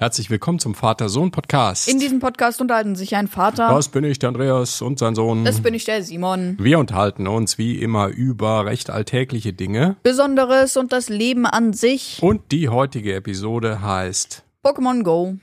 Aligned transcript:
Herzlich 0.00 0.30
willkommen 0.30 0.60
zum 0.60 0.76
Vater-Sohn-Podcast. 0.76 1.88
In 1.88 1.98
diesem 1.98 2.20
Podcast 2.20 2.60
unterhalten 2.60 2.94
sich 2.94 3.16
ein 3.16 3.26
Vater. 3.26 3.68
Das 3.68 3.88
bin 3.88 4.04
ich, 4.04 4.20
der 4.20 4.28
Andreas 4.28 4.80
und 4.80 5.00
sein 5.00 5.16
Sohn. 5.16 5.44
Das 5.44 5.60
bin 5.60 5.74
ich, 5.74 5.86
der 5.86 6.04
Simon. 6.04 6.56
Wir 6.60 6.78
unterhalten 6.78 7.26
uns 7.26 7.58
wie 7.58 7.82
immer 7.82 8.06
über 8.06 8.64
recht 8.64 8.90
alltägliche 8.90 9.52
Dinge. 9.52 9.96
Besonderes 10.04 10.76
und 10.76 10.92
das 10.92 11.08
Leben 11.08 11.46
an 11.46 11.72
sich. 11.72 12.20
Und 12.22 12.52
die 12.52 12.68
heutige 12.68 13.12
Episode 13.16 13.82
heißt 13.82 14.44
Pokémon 14.62 15.02
Go. 15.02 15.34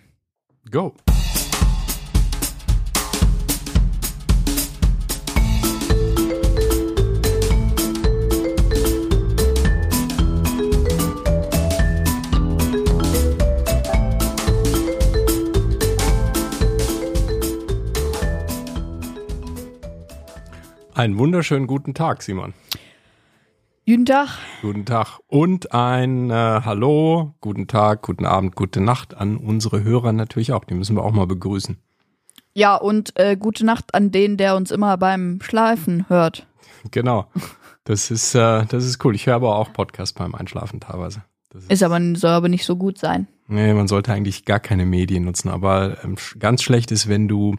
Go. 0.71 0.93
Einen 20.95 21.17
wunderschönen 21.17 21.67
guten 21.67 21.93
Tag, 21.93 22.21
Simon. 22.21 22.54
Guten 23.85 24.05
Tag. 24.05 24.29
Guten 24.61 24.85
Tag 24.85 25.19
und 25.27 25.73
ein 25.73 26.29
äh, 26.29 26.33
Hallo, 26.33 27.35
guten 27.41 27.68
Tag, 27.68 28.01
guten 28.01 28.25
Abend, 28.25 28.55
gute 28.55 28.79
Nacht 28.79 29.13
an 29.13 29.35
unsere 29.35 29.83
Hörer 29.83 30.13
natürlich 30.13 30.54
auch. 30.54 30.63
Die 30.63 30.73
müssen 30.73 30.95
wir 30.95 31.04
auch 31.04 31.11
mal 31.11 31.27
begrüßen. 31.27 31.75
Ja, 32.53 32.77
und 32.77 33.11
äh, 33.19 33.35
gute 33.35 33.66
Nacht 33.66 33.94
an 33.94 34.11
den, 34.11 34.38
der 34.38 34.55
uns 34.55 34.71
immer 34.71 34.95
beim 34.95 35.39
Schlafen 35.41 36.08
hört. 36.08 36.47
Genau. 36.91 37.27
Das 37.83 38.11
ist, 38.11 38.35
äh, 38.35 38.66
das 38.66 38.85
ist 38.85 39.03
cool. 39.03 39.16
Ich 39.16 39.25
höre 39.25 39.35
aber 39.35 39.55
auch 39.55 39.73
Podcasts 39.73 40.13
beim 40.13 40.35
Einschlafen 40.35 40.80
teilweise. 40.80 41.23
Ist, 41.53 41.71
ist, 41.71 41.83
aber, 41.83 41.99
soll 42.16 42.30
aber 42.30 42.47
nicht 42.47 42.63
so 42.63 42.75
gut 42.75 42.99
sein. 42.99 43.27
Nee, 43.47 43.73
man 43.73 43.88
sollte 43.88 44.13
eigentlich 44.13 44.45
gar 44.45 44.59
keine 44.59 44.85
Medien 44.85 45.25
nutzen. 45.25 45.49
Aber 45.49 45.97
ähm, 46.03 46.16
ganz 46.38 46.61
schlecht 46.61 46.91
ist, 46.91 47.07
wenn 47.09 47.27
du 47.27 47.55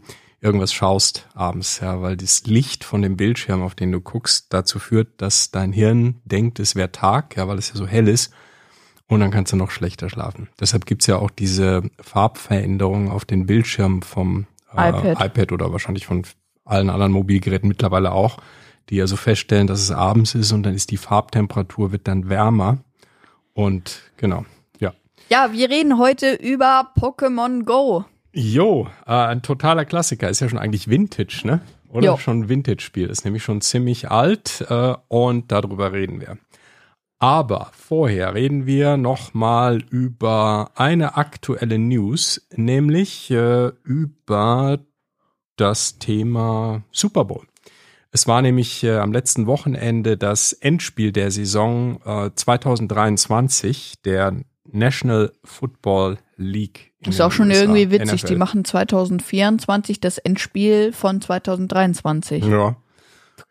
irgendwas 0.46 0.72
schaust 0.72 1.26
abends, 1.34 1.80
ja, 1.80 2.00
weil 2.00 2.16
das 2.16 2.46
Licht 2.46 2.84
von 2.84 3.02
dem 3.02 3.16
Bildschirm, 3.16 3.62
auf 3.62 3.74
den 3.74 3.90
du 3.90 4.00
guckst, 4.00 4.46
dazu 4.50 4.78
führt, 4.78 5.20
dass 5.20 5.50
dein 5.50 5.72
Hirn 5.72 6.20
denkt, 6.24 6.60
es 6.60 6.76
wäre 6.76 6.92
Tag, 6.92 7.36
ja, 7.36 7.48
weil 7.48 7.58
es 7.58 7.70
ja 7.70 7.74
so 7.74 7.86
hell 7.86 8.06
ist. 8.06 8.32
Und 9.08 9.20
dann 9.20 9.32
kannst 9.32 9.52
du 9.52 9.56
noch 9.56 9.70
schlechter 9.70 10.08
schlafen. 10.08 10.48
Deshalb 10.60 10.86
gibt's 10.86 11.06
ja 11.06 11.16
auch 11.16 11.30
diese 11.30 11.82
Farbveränderung 12.00 13.10
auf 13.10 13.24
den 13.24 13.46
Bildschirm 13.46 14.02
vom 14.02 14.46
äh, 14.74 14.88
iPad. 14.88 15.24
iPad 15.26 15.52
oder 15.52 15.72
wahrscheinlich 15.72 16.06
von 16.06 16.22
allen 16.64 16.90
anderen 16.90 17.12
Mobilgeräten 17.12 17.68
mittlerweile 17.68 18.12
auch, 18.12 18.38
die 18.88 18.96
ja 18.96 19.06
so 19.06 19.16
feststellen, 19.16 19.66
dass 19.66 19.80
es 19.80 19.90
abends 19.90 20.34
ist 20.34 20.52
und 20.52 20.62
dann 20.62 20.74
ist 20.74 20.90
die 20.92 20.96
Farbtemperatur 20.96 21.90
wird 21.90 22.06
dann 22.06 22.28
wärmer. 22.28 22.78
Und 23.52 24.00
genau, 24.16 24.44
ja. 24.78 24.92
Ja, 25.28 25.52
wir 25.52 25.70
reden 25.70 25.98
heute 25.98 26.34
über 26.34 26.92
Pokémon 26.96 27.64
Go. 27.64 28.04
Jo, 28.38 28.86
äh, 29.06 29.12
ein 29.12 29.40
totaler 29.40 29.86
Klassiker. 29.86 30.28
Ist 30.28 30.40
ja 30.40 30.48
schon 30.50 30.58
eigentlich 30.58 30.90
Vintage, 30.90 31.40
ne? 31.44 31.62
Oder 31.88 32.06
jo. 32.06 32.16
schon 32.18 32.40
ein 32.40 32.48
Vintage-Spiel. 32.50 33.08
Ist 33.08 33.24
nämlich 33.24 33.42
schon 33.42 33.62
ziemlich 33.62 34.10
alt 34.10 34.66
äh, 34.68 34.94
und 35.08 35.50
darüber 35.50 35.94
reden 35.94 36.20
wir. 36.20 36.36
Aber 37.18 37.70
vorher 37.72 38.34
reden 38.34 38.66
wir 38.66 38.98
nochmal 38.98 39.82
über 39.88 40.70
eine 40.74 41.16
aktuelle 41.16 41.78
News, 41.78 42.46
nämlich 42.54 43.30
äh, 43.30 43.68
über 43.84 44.80
das 45.56 45.98
Thema 45.98 46.82
Super 46.92 47.24
Bowl. 47.24 47.46
Es 48.10 48.26
war 48.26 48.42
nämlich 48.42 48.84
äh, 48.84 48.98
am 48.98 49.12
letzten 49.12 49.46
Wochenende 49.46 50.18
das 50.18 50.52
Endspiel 50.52 51.10
der 51.10 51.30
Saison 51.30 52.02
äh, 52.04 52.30
2023 52.34 54.02
der 54.04 54.36
National 54.70 55.32
Football 55.42 56.18
League. 56.36 56.92
Ist 57.06 57.20
auch 57.20 57.32
schon 57.32 57.48
USA, 57.48 57.60
irgendwie 57.60 57.90
witzig. 57.90 58.22
NFL. 58.22 58.26
Die 58.26 58.36
machen 58.36 58.64
2024 58.64 60.00
das 60.00 60.18
Endspiel 60.18 60.92
von 60.92 61.20
2023. 61.20 62.44
Ja. 62.44 62.76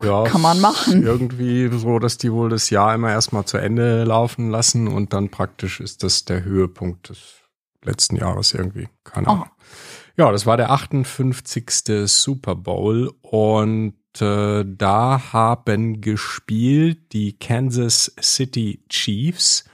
Ja, 0.04 0.24
kann 0.24 0.42
man 0.42 0.60
machen. 0.60 1.04
Irgendwie 1.04 1.70
so, 1.78 2.00
dass 2.00 2.18
die 2.18 2.32
wohl 2.32 2.50
das 2.50 2.70
Jahr 2.70 2.96
immer 2.96 3.12
erstmal 3.12 3.46
zu 3.46 3.58
Ende 3.58 4.04
laufen 4.04 4.50
lassen 4.50 4.88
und 4.88 5.14
dann 5.14 5.30
praktisch 5.30 5.80
ist 5.80 6.04
das 6.04 6.26
der 6.26 6.44
Höhepunkt 6.44 7.10
des 7.10 7.36
letzten 7.84 8.18
Jahres 8.18 8.54
irgendwie. 8.54 8.90
Keine 9.04 9.28
Ahnung. 9.28 9.46
Oh. 9.48 9.62
Ja, 10.18 10.32
das 10.32 10.46
war 10.46 10.58
der 10.58 10.72
58. 10.72 12.08
Super 12.08 12.56
Bowl 12.56 13.14
und 13.22 13.96
äh, 14.20 14.64
da 14.66 15.34
haben 15.34 16.02
gespielt 16.02 17.14
die 17.14 17.38
Kansas 17.38 18.14
City 18.22 18.84
Chiefs 18.90 19.66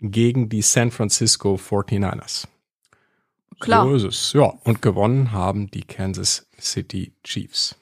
gegen 0.00 0.48
die 0.48 0.62
San 0.62 0.90
Francisco 0.90 1.56
49ers. 1.56 2.46
Klar. 3.60 3.86
So 3.86 3.94
ist 3.94 4.04
es. 4.04 4.32
Ja, 4.32 4.52
und 4.64 4.82
gewonnen 4.82 5.32
haben 5.32 5.70
die 5.70 5.82
Kansas 5.82 6.48
City 6.60 7.12
Chiefs. 7.22 7.76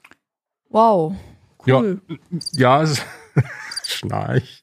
Wow. 0.69 1.15
Cool. 1.67 2.01
Ja, 2.53 2.81
ja 2.81 2.83
es 2.83 3.03
schnarcht. 3.87 4.63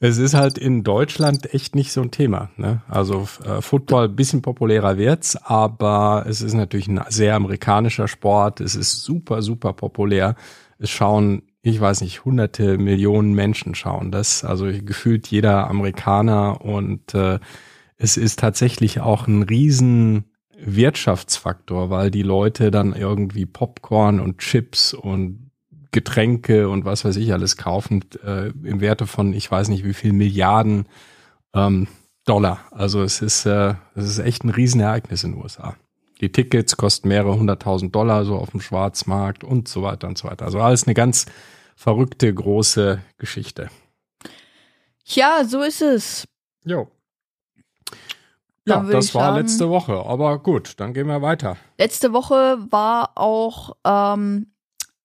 Es 0.00 0.18
ist 0.18 0.34
halt 0.34 0.58
in 0.58 0.82
Deutschland 0.82 1.54
echt 1.54 1.74
nicht 1.74 1.92
so 1.92 2.00
ein 2.02 2.10
Thema. 2.10 2.50
Ne? 2.56 2.82
Also 2.88 3.28
äh, 3.44 3.60
Football 3.60 4.08
bisschen 4.08 4.42
populärer 4.42 4.96
wird's, 4.98 5.36
aber 5.36 6.24
es 6.26 6.42
ist 6.42 6.54
natürlich 6.54 6.88
ein 6.88 7.00
sehr 7.08 7.34
amerikanischer 7.36 8.08
Sport. 8.08 8.60
Es 8.60 8.74
ist 8.74 9.02
super, 9.02 9.42
super 9.42 9.72
populär. 9.72 10.34
Es 10.78 10.90
schauen 10.90 11.42
ich 11.62 11.80
weiß 11.80 12.00
nicht, 12.00 12.24
hunderte 12.24 12.78
Millionen 12.78 13.34
Menschen 13.34 13.74
schauen 13.74 14.10
das. 14.10 14.44
Also 14.44 14.66
gefühlt 14.66 15.26
jeder 15.26 15.68
Amerikaner 15.68 16.62
und 16.62 17.14
äh, 17.14 17.38
es 18.02 18.16
ist 18.16 18.38
tatsächlich 18.38 19.00
auch 19.00 19.28
ein 19.28 19.42
riesen 19.42 20.24
Wirtschaftsfaktor, 20.58 21.90
weil 21.90 22.10
die 22.10 22.22
Leute 22.22 22.70
dann 22.70 22.94
irgendwie 22.94 23.44
Popcorn 23.44 24.20
und 24.20 24.38
Chips 24.38 24.94
und 24.94 25.50
Getränke 25.92 26.70
und 26.70 26.86
was 26.86 27.04
weiß 27.04 27.16
ich 27.16 27.32
alles 27.32 27.58
kaufen 27.58 28.04
äh, 28.24 28.48
im 28.64 28.80
Werte 28.80 29.06
von 29.06 29.34
ich 29.34 29.50
weiß 29.50 29.68
nicht 29.68 29.84
wie 29.84 29.92
viel 29.92 30.12
Milliarden 30.12 30.86
ähm, 31.52 31.88
Dollar. 32.24 32.60
Also 32.70 33.02
es 33.02 33.20
ist 33.20 33.44
äh, 33.44 33.74
es 33.94 34.04
ist 34.04 34.18
echt 34.18 34.44
ein 34.44 34.50
Riesenereignis 34.50 35.24
in 35.24 35.32
den 35.32 35.42
USA. 35.42 35.76
Die 36.22 36.32
Tickets 36.32 36.78
kosten 36.78 37.08
mehrere 37.08 37.36
hunderttausend 37.36 37.94
Dollar 37.94 38.24
so 38.24 38.36
auf 38.36 38.50
dem 38.50 38.60
Schwarzmarkt 38.62 39.44
und 39.44 39.68
so 39.68 39.82
weiter 39.82 40.08
und 40.08 40.16
so 40.16 40.28
weiter. 40.28 40.46
Also 40.46 40.60
alles 40.60 40.86
eine 40.86 40.94
ganz 40.94 41.26
verrückte 41.76 42.32
große 42.32 43.02
Geschichte. 43.18 43.68
Ja, 45.04 45.44
so 45.44 45.62
ist 45.62 45.82
es. 45.82 46.24
Jo. 46.64 46.88
Ja, 48.70 48.82
das 48.82 49.14
war 49.14 49.26
sagen, 49.26 49.36
letzte 49.36 49.68
Woche. 49.68 50.04
Aber 50.06 50.38
gut, 50.38 50.74
dann 50.78 50.94
gehen 50.94 51.06
wir 51.06 51.22
weiter. 51.22 51.56
Letzte 51.78 52.12
Woche 52.12 52.58
war 52.70 53.12
auch 53.16 53.76
ähm, 53.84 54.46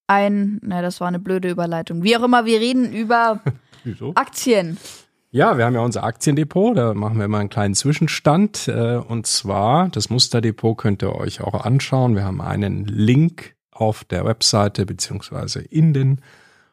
ein, 0.06 0.60
na, 0.62 0.82
das 0.82 1.00
war 1.00 1.08
eine 1.08 1.18
blöde 1.18 1.50
Überleitung. 1.50 2.02
Wie 2.02 2.16
auch 2.16 2.22
immer, 2.22 2.44
wir 2.44 2.60
reden 2.60 2.92
über 2.92 3.40
Aktien. 4.14 4.78
Ja, 5.30 5.58
wir 5.58 5.66
haben 5.66 5.74
ja 5.74 5.80
unser 5.80 6.04
Aktiendepot, 6.04 6.76
da 6.76 6.94
machen 6.94 7.18
wir 7.18 7.28
mal 7.28 7.40
einen 7.40 7.50
kleinen 7.50 7.74
Zwischenstand. 7.74 8.68
Äh, 8.68 8.96
und 8.96 9.26
zwar, 9.26 9.88
das 9.88 10.08
Musterdepot 10.08 10.78
könnt 10.78 11.02
ihr 11.02 11.14
euch 11.14 11.40
auch 11.40 11.64
anschauen. 11.64 12.14
Wir 12.14 12.24
haben 12.24 12.40
einen 12.40 12.86
Link 12.86 13.54
auf 13.70 14.04
der 14.04 14.24
Webseite 14.24 14.86
beziehungsweise 14.86 15.60
in 15.60 15.92
den 15.92 16.20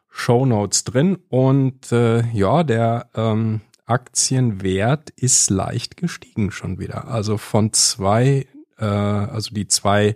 Show 0.10 0.46
Notes 0.46 0.84
drin. 0.84 1.18
Und 1.30 1.92
äh, 1.92 2.26
ja, 2.32 2.64
der 2.64 3.08
ähm, 3.16 3.62
Aktienwert 3.86 5.10
ist 5.12 5.50
leicht 5.50 5.98
gestiegen 5.98 6.52
schon 6.52 6.80
wieder. 6.80 7.08
Also 7.08 7.38
von 7.38 7.74
zwei, 7.74 8.48
äh, 8.78 8.86
also 8.86 9.54
die 9.54 9.68
zwei 9.68 10.16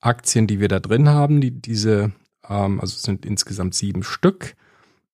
Aktien, 0.00 0.46
die 0.46 0.60
wir 0.60 0.68
da 0.68 0.80
drin 0.80 1.08
haben, 1.08 1.40
die 1.40 1.50
diese, 1.50 2.12
ähm, 2.48 2.80
also 2.80 2.98
sind 2.98 3.24
insgesamt 3.24 3.74
sieben 3.74 4.02
Stück 4.02 4.56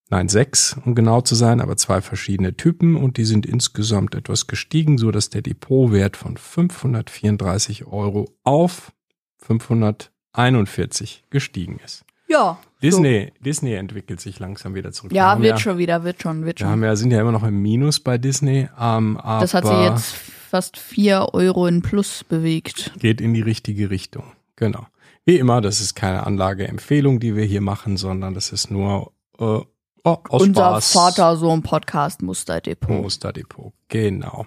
nein, 0.09 0.29
sechs, 0.29 0.77
um 0.85 0.95
genau 0.95 1.21
zu 1.21 1.35
sein, 1.35 1.61
aber 1.61 1.77
zwei 1.77 2.01
verschiedene 2.01 2.55
Typen 2.55 2.95
und 2.95 3.17
die 3.17 3.25
sind 3.25 3.45
insgesamt 3.45 4.15
etwas 4.15 4.47
gestiegen, 4.47 4.97
so 4.97 5.11
dass 5.11 5.29
der 5.29 5.41
Depotwert 5.41 6.17
von 6.17 6.37
534 6.37 7.85
Euro 7.85 8.33
auf 8.43 8.91
541 9.39 11.25
gestiegen 11.29 11.79
ist. 11.83 12.05
Ja. 12.27 12.59
Disney, 12.85 13.31
so. 13.35 13.43
Disney 13.43 13.73
entwickelt 13.73 14.21
sich 14.21 14.39
langsam 14.39 14.75
wieder 14.75 14.91
zurück. 14.91 15.13
Ja, 15.13 15.39
wird 15.39 15.51
ja, 15.51 15.57
schon 15.57 15.77
wieder, 15.77 16.03
wird 16.03 16.21
schon, 16.21 16.45
wird 16.45 16.59
schon. 16.59 16.79
Wir 16.79 16.87
ja, 16.87 16.95
sind 16.95 17.11
ja 17.11 17.21
immer 17.21 17.31
noch 17.31 17.43
im 17.43 17.61
Minus 17.61 17.99
bei 17.99 18.17
Disney. 18.17 18.69
Ähm, 18.79 19.17
aber 19.17 19.41
das 19.41 19.53
hat 19.53 19.65
sie 19.65 19.83
jetzt 19.83 20.13
fast 20.13 20.77
vier 20.77 21.29
Euro 21.33 21.67
in 21.67 21.81
Plus 21.81 22.23
bewegt. 22.23 22.93
Geht 22.99 23.21
in 23.21 23.33
die 23.33 23.41
richtige 23.41 23.89
Richtung. 23.89 24.23
Genau. 24.55 24.85
Wie 25.25 25.37
immer, 25.37 25.61
das 25.61 25.81
ist 25.81 25.95
keine 25.95 26.25
Anlageempfehlung, 26.25 27.19
die 27.19 27.35
wir 27.35 27.45
hier 27.45 27.61
machen, 27.61 27.97
sondern 27.97 28.33
das 28.33 28.51
ist 28.51 28.69
nur 28.69 29.11
äh, 29.39 29.61
Oh, 30.07 30.17
aus 30.29 30.43
Unser 30.43 30.61
Spaß. 30.61 30.93
Vater 30.93 31.35
so 31.35 31.49
ein 31.49 31.63
Podcast 31.63 32.21
Musterdepot. 32.21 33.01
Musterdepot, 33.01 33.73
genau. 33.87 34.45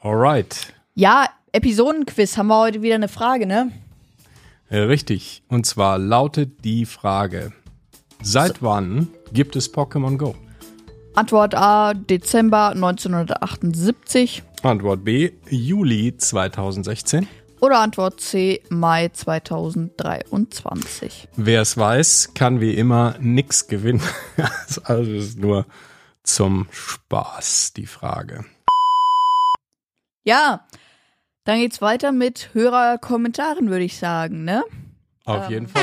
Alright. 0.00 0.72
Ja, 0.94 1.26
Episodenquiz 1.52 2.38
haben 2.38 2.46
wir 2.46 2.58
heute 2.58 2.80
wieder 2.80 2.94
eine 2.94 3.08
Frage, 3.08 3.46
ne? 3.46 3.70
Äh, 4.70 4.80
richtig. 4.80 5.42
Und 5.48 5.64
zwar 5.66 5.98
lautet 5.98 6.64
die 6.64 6.86
Frage: 6.86 7.52
Seit 8.22 8.62
wann 8.62 9.08
gibt 9.32 9.56
es 9.56 9.72
Pokémon 9.72 10.18
Go? 10.18 10.34
Antwort 11.14 11.54
A: 11.54 11.94
Dezember 11.94 12.70
1978. 12.70 14.42
Antwort 14.62 15.04
B, 15.04 15.32
Juli 15.48 16.16
2016. 16.16 17.28
Oder 17.60 17.80
Antwort 17.80 18.20
C, 18.20 18.62
Mai 18.68 19.08
2023. 19.08 21.26
Wer 21.36 21.62
es 21.62 21.76
weiß, 21.76 22.34
kann 22.34 22.60
wie 22.60 22.74
immer 22.74 23.16
nichts 23.18 23.66
gewinnen. 23.66 24.00
also 24.84 25.10
ist 25.10 25.38
nur 25.38 25.66
zum 26.22 26.68
Spaß 26.70 27.72
die 27.72 27.86
Frage. 27.86 28.44
Ja, 30.22 30.68
dann 31.48 31.60
geht's 31.60 31.80
weiter 31.80 32.12
mit 32.12 32.50
Hörerkommentaren, 32.52 33.70
würde 33.70 33.84
ich 33.84 33.96
sagen, 33.96 34.44
ne? 34.44 34.62
Auf 35.24 35.46
ähm. 35.46 35.50
jeden 35.50 35.66
Fall. 35.66 35.82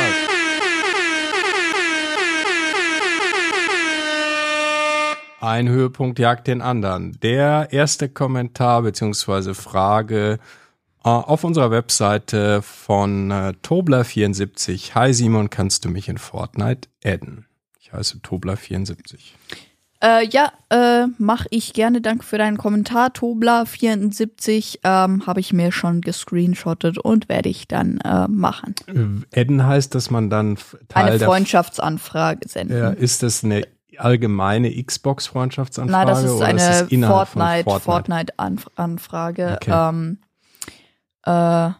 Ein 5.41 5.67
Höhepunkt 5.67 6.19
jagt 6.19 6.45
den 6.45 6.62
anderen. 6.62 7.17
Der 7.21 7.69
erste 7.71 8.09
Kommentar 8.09 8.83
bzw. 8.83 9.56
Frage 9.56 10.38
äh, 11.03 11.09
auf 11.09 11.44
unserer 11.44 11.71
Webseite 11.71 12.61
von 12.61 13.31
äh, 13.31 13.53
Tobler74. 13.63 14.94
Hi 14.94 15.15
Simon, 15.15 15.50
kannst 15.50 15.83
du 15.83 15.89
mich 15.89 16.09
in 16.09 16.19
Fortnite 16.19 16.89
adden? 17.03 17.47
Ich 17.79 17.91
heiße 17.91 18.19
Tobler74. 18.19 19.18
Äh, 20.03 20.27
ja, 20.27 20.51
äh, 20.69 21.07
mache 21.18 21.47
ich 21.51 21.74
gerne. 21.74 22.01
Danke 22.01 22.25
für 22.25 22.38
deinen 22.38 22.57
Kommentar, 22.57 23.09
Tobler74. 23.09 24.80
Ähm, 24.83 25.25
Habe 25.25 25.39
ich 25.39 25.53
mir 25.53 25.71
schon 25.71 26.01
gescreenshottet 26.01 26.97
und 26.97 27.30
werde 27.30 27.50
ich 27.50 27.68
dann 27.68 28.00
äh, 28.01 28.27
machen. 28.27 28.75
Äh, 28.88 29.39
adden 29.39 29.65
heißt, 29.65 29.95
dass 29.95 30.12
man 30.12 30.30
dann 30.30 30.57
Teil 30.89 31.13
eine 31.13 31.19
Freundschaftsanfrage 31.19 32.47
senden. 32.47 32.77
Ja, 32.77 32.89
ist 32.89 33.24
das 33.24 33.44
eine 33.44 33.68
allgemeine 33.97 34.83
Xbox-Freundschaftsanfrage? 34.83 36.06
Nein, 36.06 36.07
das 36.07 36.24
ist 36.24 36.42
eine 36.42 37.07
Fortnite-Anfrage. 37.07 37.80
Fortnite, 37.80 38.33
Fortnite 39.00 39.57
okay. 39.62 39.89
ähm, 39.89 40.18
äh, 41.25 41.71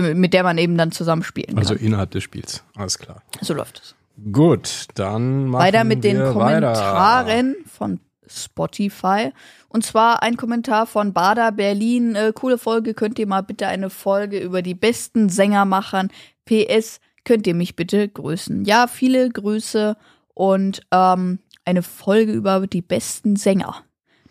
mit 0.00 0.32
der 0.32 0.42
man 0.42 0.56
eben 0.56 0.78
dann 0.78 0.90
zusammen 0.90 1.22
spielen 1.22 1.58
also 1.58 1.74
kann. 1.74 1.76
Also 1.76 1.86
innerhalb 1.86 2.10
des 2.12 2.22
Spiels, 2.22 2.64
alles 2.76 2.98
klar. 2.98 3.22
So 3.42 3.52
läuft 3.52 3.80
es. 3.80 3.94
Gut, 4.32 4.86
dann 4.94 5.46
machen 5.46 5.62
weiter 5.64 5.84
mit 5.84 6.02
wir 6.02 6.12
den 6.12 6.32
Kommentaren 6.32 7.54
weiter. 7.54 7.68
von 7.68 8.00
Spotify. 8.28 9.32
Und 9.68 9.84
zwar 9.84 10.22
ein 10.22 10.36
Kommentar 10.36 10.86
von 10.86 11.12
Bader 11.12 11.52
Berlin. 11.52 12.14
Äh, 12.14 12.32
coole 12.34 12.58
Folge. 12.58 12.94
Könnt 12.94 13.18
ihr 13.18 13.26
mal 13.26 13.42
bitte 13.42 13.66
eine 13.66 13.90
Folge 13.90 14.38
über 14.38 14.62
die 14.62 14.74
besten 14.74 15.28
Sänger 15.28 15.64
machen? 15.64 16.10
PS, 16.44 17.00
könnt 17.24 17.46
ihr 17.46 17.54
mich 17.54 17.76
bitte 17.76 18.08
grüßen? 18.08 18.64
Ja, 18.64 18.86
viele 18.86 19.28
Grüße 19.30 19.96
und 20.34 20.82
ähm, 20.90 21.38
eine 21.64 21.82
Folge 21.82 22.32
über 22.32 22.66
die 22.66 22.82
besten 22.82 23.36
Sänger. 23.36 23.82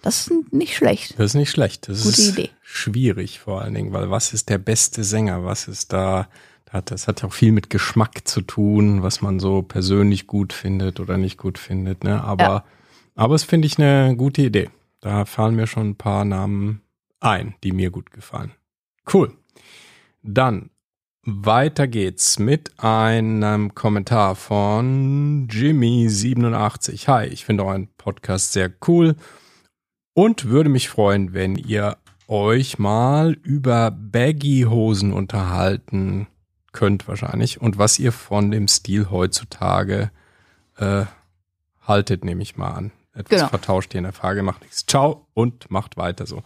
Das 0.02 0.28
ist 0.28 0.52
nicht 0.52 0.76
schlecht. 0.76 1.14
Das 1.18 1.28
ist 1.28 1.36
nicht 1.36 1.52
schlecht. 1.52 1.88
Das 1.88 2.04
Gute 2.04 2.22
ist 2.22 2.30
Idee. 2.30 2.50
schwierig 2.62 3.40
vor 3.40 3.62
allen 3.62 3.76
Dingen, 3.76 3.94
weil 3.94 4.10
was 4.10 4.34
ist 4.34 4.50
der 4.50 4.58
beste 4.58 5.04
Sänger? 5.04 5.46
Was 5.46 5.68
ist 5.68 5.94
da? 5.94 6.28
Das 6.72 7.08
hat 7.08 7.22
ja 7.22 7.28
auch 7.28 7.34
viel 7.34 7.52
mit 7.52 7.70
Geschmack 7.70 8.28
zu 8.28 8.42
tun, 8.42 9.04
was 9.04 9.22
man 9.22 9.40
so 9.40 9.62
persönlich 9.62 10.26
gut 10.26 10.54
findet 10.54 11.00
oder 11.02 11.18
nicht 11.18 11.38
gut 11.38 11.58
findet. 11.58 12.04
Ne? 12.04 12.24
Aber, 12.24 12.44
ja. 12.44 12.66
aber 13.16 13.36
es 13.36 13.44
finde 13.44 13.68
ich 13.68 13.78
eine 13.78 14.16
gute 14.16 14.44
Idee. 14.44 14.70
Da 15.02 15.26
fallen 15.26 15.56
mir 15.56 15.68
schon 15.68 15.90
ein 15.90 15.96
paar 15.96 16.24
Namen 16.24 16.82
ein, 17.20 17.56
die 17.64 17.74
mir 17.74 17.92
gut 17.92 18.12
gefallen. 18.12 18.54
Cool. 19.12 19.34
Dann 20.24 20.70
weiter 21.24 21.88
geht's 21.88 22.40
mit 22.40 22.80
einem 22.80 23.76
Kommentar 23.76 24.36
von 24.36 25.48
Jimmy87. 25.50 27.08
Hi, 27.08 27.28
ich 27.28 27.46
finde 27.46 27.66
euren 27.66 27.90
Podcast 27.98 28.54
sehr 28.54 28.72
cool 28.88 29.16
und 30.14 30.46
würde 30.46 30.70
mich 30.70 30.90
freuen, 30.90 31.34
wenn 31.34 31.56
ihr 31.58 31.98
euch 32.28 32.80
mal 32.80 33.34
über 33.44 33.92
Baggy-Hosen 33.92 35.14
unterhalten 35.14 36.28
könnt 36.72 37.08
wahrscheinlich 37.08 37.62
und 37.62 37.78
was 37.78 38.00
ihr 38.00 38.12
von 38.12 38.52
dem 38.52 38.68
Stil 38.68 39.10
heutzutage 39.10 40.12
äh, 40.78 41.06
haltet, 41.86 42.24
nehme 42.26 42.42
ich 42.42 42.58
mal 42.58 42.72
an. 42.72 42.92
Etwas 43.14 43.40
genau. 43.40 43.50
vertauscht 43.50 43.92
hier 43.92 44.00
in 44.00 44.06
der 44.06 44.14
Frage, 44.14 44.42
macht 44.42 44.62
nichts. 44.62 44.86
Ciao 44.86 45.28
und 45.34 45.70
macht 45.70 45.98
weiter 45.98 46.26
so. 46.26 46.44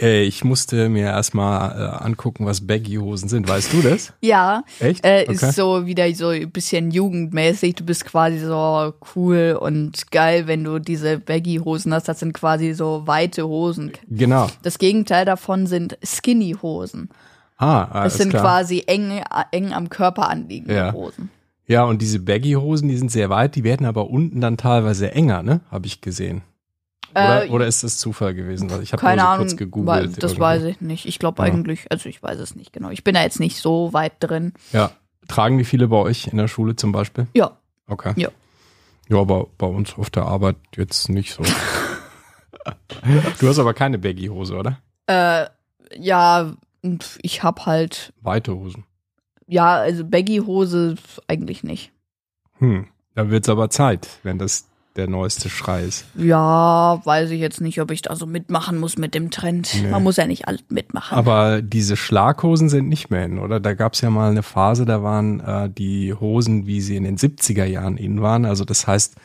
Äh, 0.00 0.22
ich 0.22 0.44
musste 0.44 0.88
mir 0.88 1.06
erstmal 1.06 1.78
äh, 1.78 2.04
angucken, 2.04 2.46
was 2.46 2.66
Baggy-Hosen 2.66 3.28
sind. 3.28 3.48
Weißt 3.48 3.72
du 3.72 3.82
das? 3.82 4.12
Ja. 4.22 4.64
Echt? 4.78 5.04
Äh, 5.04 5.24
okay. 5.28 5.32
Ist 5.32 5.54
so 5.54 5.86
wieder 5.86 6.12
so 6.14 6.28
ein 6.28 6.50
bisschen 6.50 6.90
jugendmäßig. 6.90 7.74
Du 7.74 7.84
bist 7.84 8.04
quasi 8.04 8.38
so 8.38 8.94
cool 9.14 9.58
und 9.60 10.10
geil, 10.10 10.46
wenn 10.46 10.64
du 10.64 10.78
diese 10.78 11.18
Baggy-Hosen 11.18 11.92
hast. 11.92 12.08
Das 12.08 12.20
sind 12.20 12.32
quasi 12.32 12.72
so 12.72 13.02
weite 13.06 13.46
Hosen. 13.46 13.92
Genau. 14.08 14.48
Das 14.62 14.78
Gegenteil 14.78 15.24
davon 15.24 15.66
sind 15.66 15.98
Skinny-Hosen. 16.02 17.10
Ah, 17.60 17.88
ah 17.90 18.04
Das 18.04 18.16
sind 18.16 18.30
klar. 18.30 18.42
quasi 18.42 18.84
eng, 18.86 19.22
eng 19.52 19.72
am 19.72 19.90
Körper 19.90 20.28
anliegende 20.30 20.74
ja. 20.74 20.92
Hosen. 20.92 21.30
Ja, 21.66 21.84
und 21.84 22.02
diese 22.02 22.18
Baggy-Hosen, 22.18 22.88
die 22.88 22.96
sind 22.96 23.12
sehr 23.12 23.30
weit, 23.30 23.54
die 23.54 23.62
werden 23.62 23.86
aber 23.86 24.10
unten 24.10 24.40
dann 24.40 24.56
teilweise 24.56 25.12
enger, 25.12 25.42
ne? 25.42 25.60
Habe 25.70 25.86
ich 25.86 26.00
gesehen. 26.00 26.42
Oder, 27.12 27.44
äh, 27.44 27.48
oder 27.50 27.66
ist 27.66 27.84
das 27.84 27.98
Zufall 27.98 28.34
gewesen? 28.34 28.70
Ich 28.82 28.92
habe 28.92 29.02
keine 29.02 29.20
so 29.20 29.26
Ahnung, 29.26 29.46
kurz 29.46 29.56
gegoogelt. 29.56 30.22
Das 30.22 30.32
irgendwie. 30.32 30.40
weiß 30.40 30.62
ich 30.64 30.80
nicht. 30.80 31.06
Ich 31.06 31.18
glaube 31.18 31.42
ja. 31.42 31.48
eigentlich, 31.48 31.92
also 31.92 32.08
ich 32.08 32.22
weiß 32.22 32.38
es 32.38 32.56
nicht 32.56 32.72
genau. 32.72 32.90
Ich 32.90 33.04
bin 33.04 33.14
da 33.14 33.22
jetzt 33.22 33.40
nicht 33.40 33.58
so 33.58 33.92
weit 33.92 34.14
drin. 34.20 34.54
Ja. 34.72 34.90
Tragen 35.28 35.58
die 35.58 35.64
viele 35.64 35.88
bei 35.88 35.96
euch 35.96 36.28
in 36.28 36.38
der 36.38 36.48
Schule 36.48 36.76
zum 36.76 36.92
Beispiel? 36.92 37.26
Ja. 37.34 37.52
Okay. 37.86 38.14
Ja. 38.16 38.30
Ja, 39.08 39.18
aber 39.18 39.48
bei 39.58 39.66
uns 39.66 39.98
auf 39.98 40.08
der 40.08 40.24
Arbeit 40.24 40.56
jetzt 40.76 41.08
nicht 41.08 41.34
so. 41.34 41.42
du 43.40 43.48
hast 43.48 43.58
aber 43.58 43.74
keine 43.74 43.98
Baggy-Hose, 43.98 44.56
oder? 44.56 44.78
Äh, 45.06 45.46
ja, 45.98 46.52
ich 47.22 47.42
hab 47.42 47.66
halt. 47.66 48.12
Weite 48.20 48.54
Hosen. 48.54 48.84
Ja, 49.46 49.74
also 49.76 50.04
Baggy-Hose 50.04 50.96
eigentlich 51.26 51.64
nicht. 51.64 51.92
Hm. 52.58 52.86
Da 53.14 53.30
wird's 53.30 53.48
aber 53.48 53.68
Zeit, 53.70 54.08
wenn 54.22 54.38
das 54.38 54.66
der 54.96 55.08
neueste 55.08 55.48
Schrei 55.48 55.84
ist. 55.84 56.04
Ja, 56.16 57.00
weiß 57.04 57.30
ich 57.30 57.40
jetzt 57.40 57.60
nicht, 57.60 57.80
ob 57.80 57.90
ich 57.90 58.02
da 58.02 58.16
so 58.16 58.26
mitmachen 58.26 58.78
muss 58.78 58.98
mit 58.98 59.14
dem 59.14 59.30
Trend. 59.30 59.70
Nee. 59.80 59.88
Man 59.88 60.02
muss 60.02 60.16
ja 60.16 60.26
nicht 60.26 60.48
alles 60.48 60.62
mitmachen. 60.68 61.16
Aber 61.16 61.62
diese 61.62 61.96
Schlaghosen 61.96 62.68
sind 62.68 62.88
nicht 62.88 63.10
mehr 63.10 63.24
in, 63.24 63.38
oder? 63.38 63.60
Da 63.60 63.74
gab 63.74 63.94
es 63.94 64.00
ja 64.00 64.10
mal 64.10 64.30
eine 64.30 64.42
Phase, 64.42 64.84
da 64.84 65.02
waren 65.02 65.40
äh, 65.40 65.70
die 65.70 66.12
Hosen, 66.14 66.66
wie 66.66 66.80
sie 66.80 66.96
in 66.96 67.04
den 67.04 67.16
70er 67.16 67.64
Jahren 67.64 67.96
in 67.96 68.20
waren. 68.20 68.44
Also 68.44 68.64
das 68.64 68.86
heißt, 68.86 69.16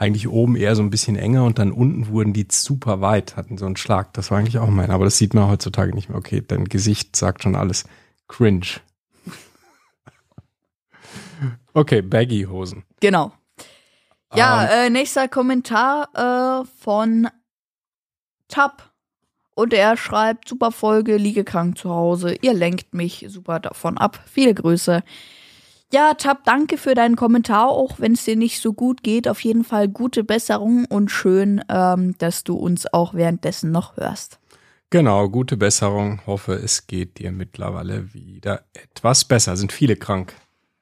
eigentlich 0.00 0.28
oben 0.28 0.56
eher 0.56 0.74
so 0.74 0.82
ein 0.82 0.88
bisschen 0.88 1.16
enger 1.16 1.44
und 1.44 1.58
dann 1.58 1.72
unten 1.72 2.08
wurden 2.08 2.32
die 2.32 2.46
super 2.50 3.02
weit, 3.02 3.36
hatten 3.36 3.58
so 3.58 3.66
einen 3.66 3.76
Schlag. 3.76 4.14
Das 4.14 4.30
war 4.30 4.38
eigentlich 4.38 4.58
auch 4.58 4.70
mein, 4.70 4.90
aber 4.90 5.04
das 5.04 5.18
sieht 5.18 5.34
man 5.34 5.48
heutzutage 5.48 5.94
nicht 5.94 6.08
mehr. 6.08 6.16
Okay, 6.16 6.42
dein 6.46 6.64
Gesicht 6.64 7.14
sagt 7.16 7.42
schon 7.42 7.54
alles. 7.54 7.84
Cringe. 8.26 8.66
Okay, 11.72 12.02
Baggy-Hosen. 12.02 12.82
Genau. 12.98 13.32
Ja, 14.34 14.64
ähm, 14.64 14.70
äh, 14.70 14.90
nächster 14.90 15.28
Kommentar 15.28 16.62
äh, 16.62 16.66
von 16.80 17.28
Tab. 18.48 18.90
Und 19.54 19.72
er 19.72 19.96
schreibt, 19.96 20.48
super 20.48 20.72
Folge, 20.72 21.16
liege 21.16 21.44
krank 21.44 21.78
zu 21.78 21.90
Hause. 21.90 22.34
Ihr 22.40 22.54
lenkt 22.54 22.92
mich 22.92 23.26
super 23.28 23.60
davon 23.60 23.98
ab. 23.98 24.18
Viele 24.26 24.52
Grüße. 24.52 25.04
Ja, 25.92 26.14
Tab, 26.14 26.44
danke 26.44 26.78
für 26.78 26.94
deinen 26.94 27.16
Kommentar, 27.16 27.68
auch 27.68 27.98
wenn 27.98 28.12
es 28.12 28.24
dir 28.24 28.36
nicht 28.36 28.60
so 28.60 28.72
gut 28.72 29.02
geht. 29.02 29.26
Auf 29.26 29.42
jeden 29.42 29.64
Fall 29.64 29.88
gute 29.88 30.22
Besserung 30.22 30.84
und 30.84 31.10
schön, 31.10 31.62
ähm, 31.68 32.16
dass 32.18 32.44
du 32.44 32.54
uns 32.54 32.92
auch 32.92 33.14
währenddessen 33.14 33.72
noch 33.72 33.96
hörst. 33.96 34.38
Genau, 34.90 35.28
gute 35.28 35.56
Besserung. 35.56 36.20
Hoffe, 36.26 36.54
es 36.54 36.86
geht 36.86 37.18
dir 37.18 37.32
mittlerweile 37.32 38.12
wieder 38.14 38.62
etwas 38.72 39.24
besser. 39.24 39.56
Sind 39.56 39.72
viele 39.72 39.96
krank. 39.96 40.34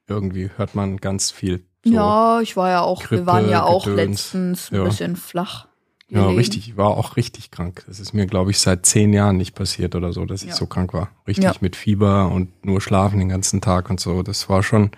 Irgendwie 0.06 0.50
hört 0.56 0.74
man 0.74 0.98
ganz 0.98 1.30
viel 1.30 1.64
so 1.84 1.94
ja, 1.94 2.40
ich 2.40 2.56
war 2.56 2.70
ja 2.70 2.80
auch, 2.82 3.02
Grippe, 3.02 3.22
wir 3.22 3.26
waren 3.26 3.48
ja 3.48 3.62
auch 3.62 3.84
Gedöns. 3.84 4.32
letztens 4.32 4.70
ein 4.70 4.76
ja. 4.76 4.84
bisschen 4.84 5.16
flach. 5.16 5.68
Ja, 6.10 6.24
Leben. 6.24 6.36
richtig, 6.36 6.68
ich 6.68 6.76
war 6.76 6.88
auch 6.88 7.16
richtig 7.16 7.50
krank. 7.50 7.84
Das 7.86 8.00
ist 8.00 8.14
mir, 8.14 8.26
glaube 8.26 8.50
ich, 8.50 8.58
seit 8.58 8.86
zehn 8.86 9.12
Jahren 9.12 9.36
nicht 9.36 9.54
passiert 9.54 9.94
oder 9.94 10.12
so, 10.12 10.24
dass 10.24 10.42
ich 10.42 10.50
ja. 10.50 10.54
so 10.54 10.66
krank 10.66 10.94
war. 10.94 11.10
Richtig 11.26 11.44
ja. 11.44 11.54
mit 11.60 11.76
Fieber 11.76 12.30
und 12.30 12.64
nur 12.64 12.80
schlafen 12.80 13.18
den 13.18 13.28
ganzen 13.28 13.60
Tag 13.60 13.90
und 13.90 14.00
so. 14.00 14.22
Das 14.22 14.48
war 14.48 14.62
schon, 14.62 14.90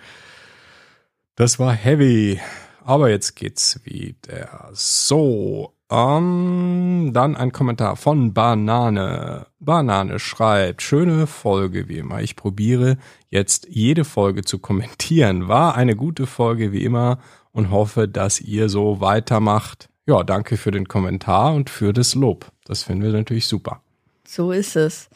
das 1.35 1.59
war 1.59 1.73
heavy. 1.73 2.39
Aber 2.83 3.09
jetzt 3.09 3.35
geht's 3.35 3.81
wieder 3.83 4.69
so. 4.73 5.73
Um, 5.91 7.11
dann 7.11 7.35
ein 7.35 7.51
Kommentar 7.51 7.97
von 7.97 8.33
Banane. 8.33 9.47
Banane 9.59 10.19
schreibt, 10.19 10.81
schöne 10.81 11.27
Folge 11.27 11.89
wie 11.89 11.97
immer. 11.97 12.21
Ich 12.21 12.37
probiere 12.37 12.97
jetzt 13.29 13.67
jede 13.69 14.05
Folge 14.05 14.45
zu 14.45 14.59
kommentieren. 14.59 15.49
War 15.49 15.75
eine 15.75 15.97
gute 15.97 16.27
Folge 16.27 16.71
wie 16.71 16.85
immer 16.85 17.19
und 17.51 17.71
hoffe, 17.71 18.07
dass 18.07 18.39
ihr 18.39 18.69
so 18.69 19.01
weitermacht. 19.01 19.89
Ja, 20.07 20.23
danke 20.23 20.57
für 20.57 20.71
den 20.71 20.87
Kommentar 20.87 21.53
und 21.53 21.69
für 21.69 21.93
das 21.93 22.15
Lob. 22.15 22.51
Das 22.65 22.83
finden 22.83 23.03
wir 23.03 23.11
natürlich 23.11 23.47
super. 23.47 23.81
So 24.27 24.51
ist 24.51 24.75
es. 24.75 25.09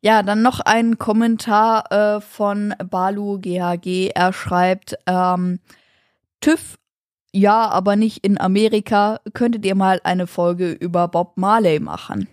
Ja, 0.00 0.22
dann 0.22 0.42
noch 0.42 0.60
ein 0.60 0.98
Kommentar 0.98 1.92
äh, 1.92 2.20
von 2.20 2.74
Balu 2.90 3.38
GHG. 3.38 4.10
Er 4.14 4.32
schreibt, 4.32 4.96
ähm, 5.06 5.60
TÜV 6.40 6.76
ja, 7.34 7.68
aber 7.68 7.96
nicht 7.96 8.26
in 8.26 8.38
Amerika. 8.38 9.20
Könntet 9.32 9.64
ihr 9.64 9.74
mal 9.74 10.00
eine 10.04 10.26
Folge 10.26 10.72
über 10.72 11.08
Bob 11.08 11.38
Marley 11.38 11.80
machen? 11.80 12.28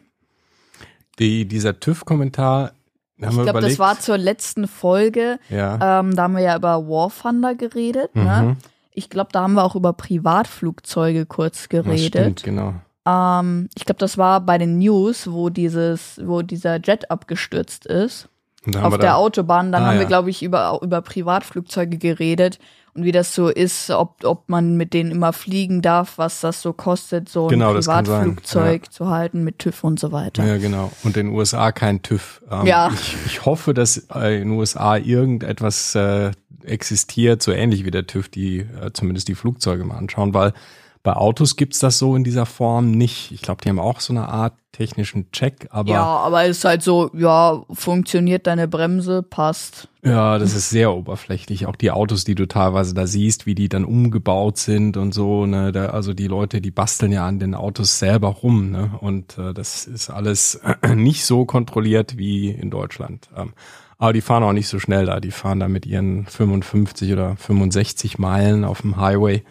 die, 1.19 1.45
dieser 1.45 1.79
TÜV-Kommentar. 1.79 2.71
Ich 3.17 3.29
glaube, 3.29 3.59
das 3.59 3.77
war 3.79 3.99
zur 3.99 4.17
letzten 4.17 4.67
Folge. 4.67 5.39
Ja. 5.49 5.99
Ähm, 5.99 6.15
da 6.15 6.23
haben 6.23 6.35
wir 6.35 6.41
ja 6.41 6.55
über 6.55 6.87
War 6.87 7.11
Thunder 7.11 7.53
geredet. 7.53 8.15
Ne? 8.15 8.55
Ich 8.99 9.09
glaube, 9.09 9.29
da 9.31 9.41
haben 9.41 9.53
wir 9.53 9.63
auch 9.63 9.75
über 9.75 9.93
Privatflugzeuge 9.93 11.25
kurz 11.25 11.61
Das 11.61 11.69
geredet. 11.69 12.05
stimmt, 12.07 12.43
genau. 12.43 12.73
Ähm, 13.07 13.69
ich 13.75 13.85
glaube, 13.85 13.99
das 13.99 14.17
war 14.17 14.41
bei 14.41 14.57
den 14.57 14.77
News, 14.77 15.31
wo 15.31 15.49
dieses, 15.49 16.19
wo 16.23 16.41
dieser 16.41 16.79
Jet 16.81 17.09
abgestürzt 17.09 17.85
ist 17.85 18.27
auf 18.67 18.91
wir 18.93 18.97
der 18.97 19.11
da, 19.11 19.15
Autobahn. 19.15 19.71
Dann 19.71 19.83
Ah, 19.83 19.87
haben 19.87 19.95
wir, 19.95 20.01
ja. 20.03 20.07
glaube 20.07 20.29
ich, 20.29 20.43
über, 20.43 20.79
über 20.81 21.01
Privatflugzeuge 21.01 21.97
geredet 21.97 22.59
und 22.93 23.03
wie 23.05 23.11
das 23.13 23.33
so 23.33 23.47
ist, 23.47 23.89
ob, 23.89 24.23
ob 24.25 24.49
man 24.49 24.75
mit 24.75 24.93
denen 24.93 25.11
immer 25.11 25.31
fliegen 25.31 25.81
darf, 25.81 26.17
was 26.17 26.41
das 26.41 26.61
so 26.61 26.73
kostet, 26.73 27.29
so 27.29 27.45
ein 27.45 27.49
Genau, 27.51 27.73
das 27.73 27.85
sein, 27.85 28.03
Privatflugzeug 28.03 28.91
zu 28.91 29.07
halten 29.09 29.43
mit 29.45 29.59
TÜV 29.59 29.83
und 29.85 29.99
so 29.99 30.11
weiter. 30.11 30.45
Ja, 30.45 30.57
genau. 30.57 30.91
Und 31.03 31.15
in 31.15 31.27
den 31.27 31.35
USA 31.35 31.71
kein 31.71 32.01
TÜV. 32.01 32.41
Ähm, 32.51 32.65
Ja. 32.67 32.91
Ich, 32.93 33.15
ich 33.25 33.45
hoffe, 33.45 33.73
dass 33.73 33.95
in 33.97 34.19
den 34.49 34.51
USA 34.51 34.97
irgendetwas 34.97 35.95
äh, 35.95 36.31
existiert, 36.69 37.41
so 37.41 37.51
ähnlich 37.51 37.85
wie 37.85 37.91
der 37.91 38.07
TÜV, 38.07 38.29
die 38.29 38.59
äh, 38.59 38.91
zumindest 38.93 39.27
die 39.27 39.35
Flugzeuge 39.35 39.83
mal 39.83 39.97
anschauen, 39.97 40.33
weil 40.33 40.53
bei 41.01 41.13
Autos 41.13 41.55
gibt's 41.55 41.79
das 41.79 41.97
so 41.97 42.15
in 42.15 42.25
dieser 42.25 42.45
Form 42.45 42.91
nicht. 42.91 43.31
Ich 43.31 43.41
glaube, 43.41 43.61
die 43.63 43.69
haben 43.69 43.79
auch 43.79 44.01
so 44.01 44.11
eine 44.11 44.27
Art 44.27 44.53
technischen 44.73 45.31
Check, 45.31 45.67
aber 45.71 45.91
Ja, 45.91 46.03
aber 46.03 46.43
es 46.43 46.57
ist 46.57 46.65
halt 46.65 46.83
so, 46.83 47.09
ja, 47.13 47.63
funktioniert 47.71 48.47
deine 48.47 48.67
Bremse, 48.67 49.23
passt. 49.23 49.87
Ja, 50.03 50.37
das 50.37 50.53
ist 50.53 50.69
sehr 50.69 50.93
oberflächlich. 50.93 51.65
Auch 51.65 51.75
die 51.75 51.91
Autos, 51.91 52.25
die 52.25 52.35
du 52.35 52.47
teilweise 52.47 52.93
da 52.93 53.07
siehst, 53.07 53.45
wie 53.45 53.55
die 53.55 53.69
dann 53.69 53.85
umgebaut 53.85 54.57
sind 54.57 54.97
und 54.97 55.13
so. 55.13 55.45
Ne? 55.45 55.71
Da, 55.71 55.87
also 55.87 56.13
die 56.13 56.27
Leute, 56.27 56.61
die 56.61 56.71
basteln 56.71 57.11
ja 57.11 57.25
an 57.25 57.39
den 57.39 57.55
Autos 57.55 57.97
selber 57.99 58.29
rum. 58.29 58.71
Ne? 58.71 58.91
Und 58.99 59.37
äh, 59.37 59.53
das 59.53 59.85
ist 59.85 60.09
alles 60.09 60.61
nicht 60.95 61.25
so 61.25 61.45
kontrolliert 61.45 62.17
wie 62.17 62.49
in 62.49 62.69
Deutschland. 62.69 63.29
Ähm, 63.35 63.53
aber 63.99 64.13
die 64.13 64.21
fahren 64.21 64.41
auch 64.43 64.53
nicht 64.53 64.67
so 64.67 64.79
schnell 64.79 65.05
da. 65.05 65.19
Die 65.19 65.29
fahren 65.31 65.59
da 65.59 65.67
mit 65.67 65.85
ihren 65.85 66.25
55 66.25 67.13
oder 67.13 67.35
65 67.35 68.17
Meilen 68.17 68.63
auf 68.65 68.81
dem 68.81 68.97
Highway. 68.97 69.43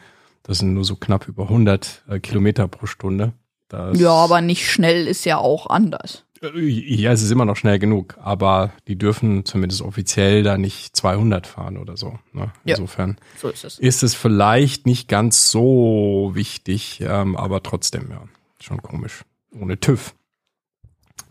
Das 0.42 0.58
sind 0.58 0.74
nur 0.74 0.84
so 0.84 0.96
knapp 0.96 1.28
über 1.28 1.44
100 1.44 2.02
äh, 2.08 2.18
Kilometer 2.18 2.66
pro 2.66 2.86
Stunde. 2.86 3.34
Das, 3.68 4.00
Ja, 4.00 4.10
aber 4.12 4.40
nicht 4.40 4.68
schnell 4.70 5.06
ist 5.06 5.26
ja 5.26 5.36
auch 5.36 5.68
anders. 5.68 6.24
äh, 6.42 6.58
Ja, 6.58 7.12
es 7.12 7.20
ist 7.20 7.30
immer 7.30 7.44
noch 7.44 7.56
schnell 7.56 7.78
genug, 7.78 8.16
aber 8.22 8.72
die 8.88 8.96
dürfen 8.96 9.44
zumindest 9.44 9.82
offiziell 9.82 10.42
da 10.42 10.56
nicht 10.56 10.96
200 10.96 11.46
fahren 11.46 11.76
oder 11.76 11.98
so. 11.98 12.18
Ne? 12.32 12.50
Ja. 12.64 12.76
Insofern 12.76 13.18
So 13.36 13.50
ist 13.50 13.64
es. 13.64 13.78
ist 13.78 14.02
es 14.02 14.14
vielleicht 14.14 14.86
nicht 14.86 15.06
ganz 15.08 15.50
so 15.50 16.30
wichtig, 16.32 17.02
ähm, 17.06 17.36
aber 17.36 17.62
trotzdem, 17.62 18.10
ja, 18.10 18.22
schon 18.60 18.80
komisch. 18.80 19.20
Ohne 19.52 19.78
TÜV. 19.78 20.14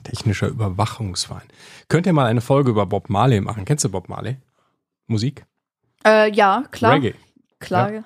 Technischer 0.10 0.48
Überwachungsverein. 0.48 1.48
Könnt 1.88 2.06
ihr 2.06 2.14
mal 2.14 2.26
eine 2.26 2.42
Folge 2.42 2.72
über 2.72 2.86
Bob 2.86 3.10
Marley 3.10 3.42
machen? 3.42 3.66
Kennst 3.66 3.84
du 3.86 3.90
Bob 3.90 4.10
Marley? 4.10 4.38
Musik? 5.08 5.46
Äh, 6.06 6.32
ja, 6.34 6.64
klar. 6.72 6.94
Reggae. 6.96 7.14
Klar. 7.60 8.04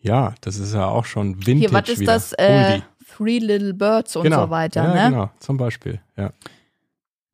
Ja, 0.00 0.34
das 0.40 0.56
ist 0.58 0.74
ja 0.74 0.86
auch 0.86 1.04
schon 1.04 1.36
Vintage 1.46 1.58
Hier, 1.58 1.72
was 1.72 1.88
ist 1.88 2.00
wieder. 2.00 2.12
das? 2.14 2.32
Äh. 2.34 2.80
Three 3.16 3.38
Little 3.38 3.74
Birds 3.74 4.16
und 4.16 4.22
genau. 4.24 4.44
so 4.46 4.50
weiter, 4.50 4.84
ja, 4.84 4.94
ne? 5.04 5.10
Genau, 5.10 5.30
zum 5.38 5.58
Beispiel. 5.58 6.00
Ja. 6.16 6.32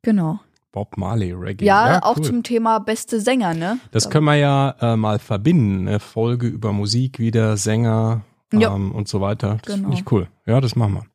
Genau. 0.01 0.39
Bob 0.71 0.97
Marley, 0.97 1.31
Reggae. 1.31 1.65
Ja, 1.65 2.03
auch 2.03 2.17
cool. 2.17 2.23
zum 2.23 2.43
Thema 2.43 2.79
beste 2.79 3.19
Sänger, 3.19 3.53
ne? 3.53 3.79
Das 3.91 4.09
können 4.09 4.25
wir 4.25 4.35
ja 4.35 4.75
äh, 4.81 4.95
mal 4.97 5.19
verbinden. 5.19 5.87
Eine 5.87 5.99
Folge 5.99 6.47
über 6.47 6.73
Musik 6.73 7.17
wieder, 7.17 7.57
Sänger 7.57 8.21
Ja. 8.53 8.75
ähm, 8.75 8.91
und 8.91 9.07
so 9.07 9.21
weiter. 9.21 9.57
Das 9.63 9.75
Genau. 9.75 9.89
finde 9.89 10.01
ich 10.03 10.11
cool. 10.11 10.27
Ja, 10.45 10.59
das 10.61 10.75
machen 10.75 10.95
wir. 10.95 11.05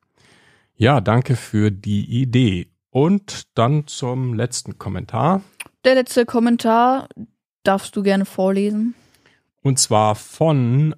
Ja, 0.77 0.99
danke 0.99 1.35
für 1.35 1.71
die 1.71 2.03
Idee. 2.21 2.67
Und 2.95 3.57
dann 3.57 3.87
zum 3.87 4.33
letzten 4.35 4.77
Kommentar. 4.79 5.41
Der 5.83 5.95
letzte 5.95 6.25
Kommentar 6.25 7.09
darfst 7.63 7.93
du 7.97 8.03
gerne 8.03 8.23
vorlesen. 8.23 8.95
Und 9.61 9.79
zwar 9.79 10.15
von 10.15 10.95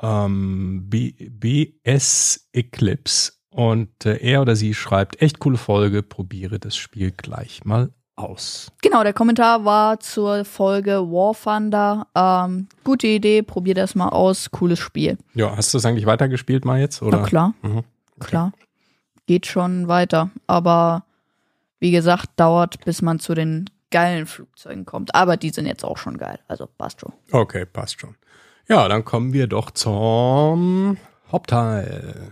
ähm, 0.00 0.88
BS 0.88 2.48
Eclipse. 2.52 3.32
Und 3.50 4.06
äh, 4.06 4.18
er 4.18 4.40
oder 4.42 4.54
sie 4.54 4.72
schreibt, 4.72 5.20
echt 5.20 5.40
coole 5.40 5.56
Folge, 5.58 6.04
probiere 6.04 6.60
das 6.60 6.76
Spiel 6.76 7.10
gleich 7.10 7.64
mal 7.64 7.90
aus. 8.14 8.70
Genau, 8.80 9.02
der 9.02 9.12
Kommentar 9.12 9.64
war 9.64 9.98
zur 9.98 10.44
Folge 10.44 10.92
War 11.10 11.34
Thunder. 11.34 12.06
Ähm, 12.14 12.68
gute 12.84 13.08
Idee, 13.08 13.42
probier 13.42 13.74
das 13.74 13.96
mal 13.96 14.10
aus. 14.10 14.52
Cooles 14.52 14.78
Spiel. 14.78 15.18
Ja, 15.34 15.56
hast 15.56 15.74
du 15.74 15.78
das 15.78 15.86
eigentlich 15.86 16.06
weitergespielt 16.06 16.64
mal 16.64 16.78
jetzt? 16.78 17.02
Oder? 17.02 17.18
Na 17.18 17.24
klar, 17.26 17.54
Mhm. 17.62 17.82
klar. 18.20 18.52
Geht 19.26 19.46
schon 19.46 19.88
weiter. 19.88 20.30
Aber 20.46 21.04
wie 21.82 21.90
gesagt, 21.90 22.30
dauert, 22.36 22.84
bis 22.84 23.02
man 23.02 23.18
zu 23.18 23.34
den 23.34 23.68
geilen 23.90 24.26
Flugzeugen 24.26 24.86
kommt. 24.86 25.16
Aber 25.16 25.36
die 25.36 25.50
sind 25.50 25.66
jetzt 25.66 25.84
auch 25.84 25.98
schon 25.98 26.16
geil. 26.16 26.38
Also 26.46 26.68
passt 26.78 27.00
schon. 27.00 27.12
Okay, 27.32 27.66
passt 27.66 28.00
schon. 28.00 28.14
Ja, 28.68 28.86
dann 28.86 29.04
kommen 29.04 29.32
wir 29.32 29.48
doch 29.48 29.72
zum 29.72 30.96
Hauptteil. 31.32 32.30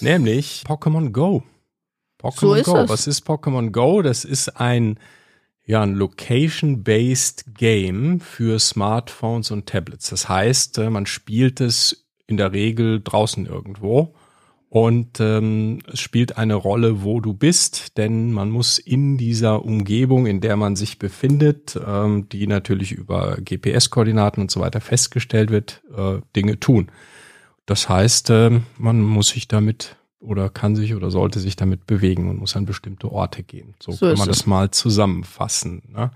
Nämlich 0.00 0.62
Pokémon 0.64 1.10
Go. 1.10 1.42
Pokémon 2.22 2.38
So 2.38 2.54
ist 2.54 2.66
Go. 2.66 2.76
es. 2.76 2.88
Was 2.88 3.06
ist 3.08 3.26
Pokémon 3.26 3.72
Go? 3.72 4.02
Das 4.02 4.24
ist 4.24 4.60
ein, 4.60 5.00
ja, 5.64 5.82
ein 5.82 5.94
Location-based 5.94 7.56
Game 7.56 8.20
für 8.20 8.60
Smartphones 8.60 9.50
und 9.50 9.66
Tablets. 9.66 10.10
Das 10.10 10.28
heißt, 10.28 10.78
äh, 10.78 10.90
man 10.90 11.06
spielt 11.06 11.60
es 11.60 12.06
in 12.28 12.36
der 12.36 12.52
Regel 12.52 13.02
draußen 13.02 13.46
irgendwo. 13.46 14.14
Und 14.74 15.20
ähm, 15.20 15.78
es 15.92 16.00
spielt 16.00 16.36
eine 16.36 16.56
Rolle, 16.56 17.04
wo 17.04 17.20
du 17.20 17.32
bist, 17.32 17.96
denn 17.96 18.32
man 18.32 18.50
muss 18.50 18.80
in 18.80 19.16
dieser 19.16 19.64
Umgebung, 19.64 20.26
in 20.26 20.40
der 20.40 20.56
man 20.56 20.74
sich 20.74 20.98
befindet, 20.98 21.78
ähm, 21.86 22.28
die 22.28 22.48
natürlich 22.48 22.90
über 22.90 23.36
GPS-Koordinaten 23.36 24.40
und 24.40 24.50
so 24.50 24.58
weiter 24.58 24.80
festgestellt 24.80 25.50
wird, 25.50 25.80
äh, 25.96 26.16
Dinge 26.34 26.58
tun. 26.58 26.90
Das 27.66 27.88
heißt, 27.88 28.30
ähm, 28.30 28.64
man 28.76 29.00
muss 29.00 29.28
sich 29.28 29.46
damit 29.46 29.94
oder 30.18 30.50
kann 30.50 30.74
sich 30.74 30.96
oder 30.96 31.12
sollte 31.12 31.38
sich 31.38 31.54
damit 31.54 31.86
bewegen 31.86 32.28
und 32.28 32.40
muss 32.40 32.56
an 32.56 32.66
bestimmte 32.66 33.12
Orte 33.12 33.44
gehen. 33.44 33.74
So, 33.78 33.92
So 33.92 34.06
kann 34.06 34.18
man 34.18 34.28
es. 34.28 34.38
das 34.38 34.46
mal 34.46 34.72
zusammenfassen. 34.72 35.82
Ne? 35.92 36.10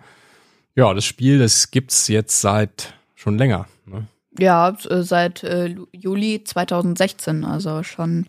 Ja, 0.75 0.93
das 0.95 1.05
Spiel, 1.05 1.39
das 1.39 1.71
gibt's 1.71 2.09
jetzt 2.09 2.41
seit 2.41 2.95
schon 3.15 3.39
länger. 3.39 3.69
Ne? 3.87 4.09
Ja, 4.37 4.71
äh, 4.71 5.05
seit 5.05 5.45
äh, 5.45 5.77
Juli 5.93 6.43
2016, 6.43 7.45
also 7.45 7.85
schon 7.85 8.27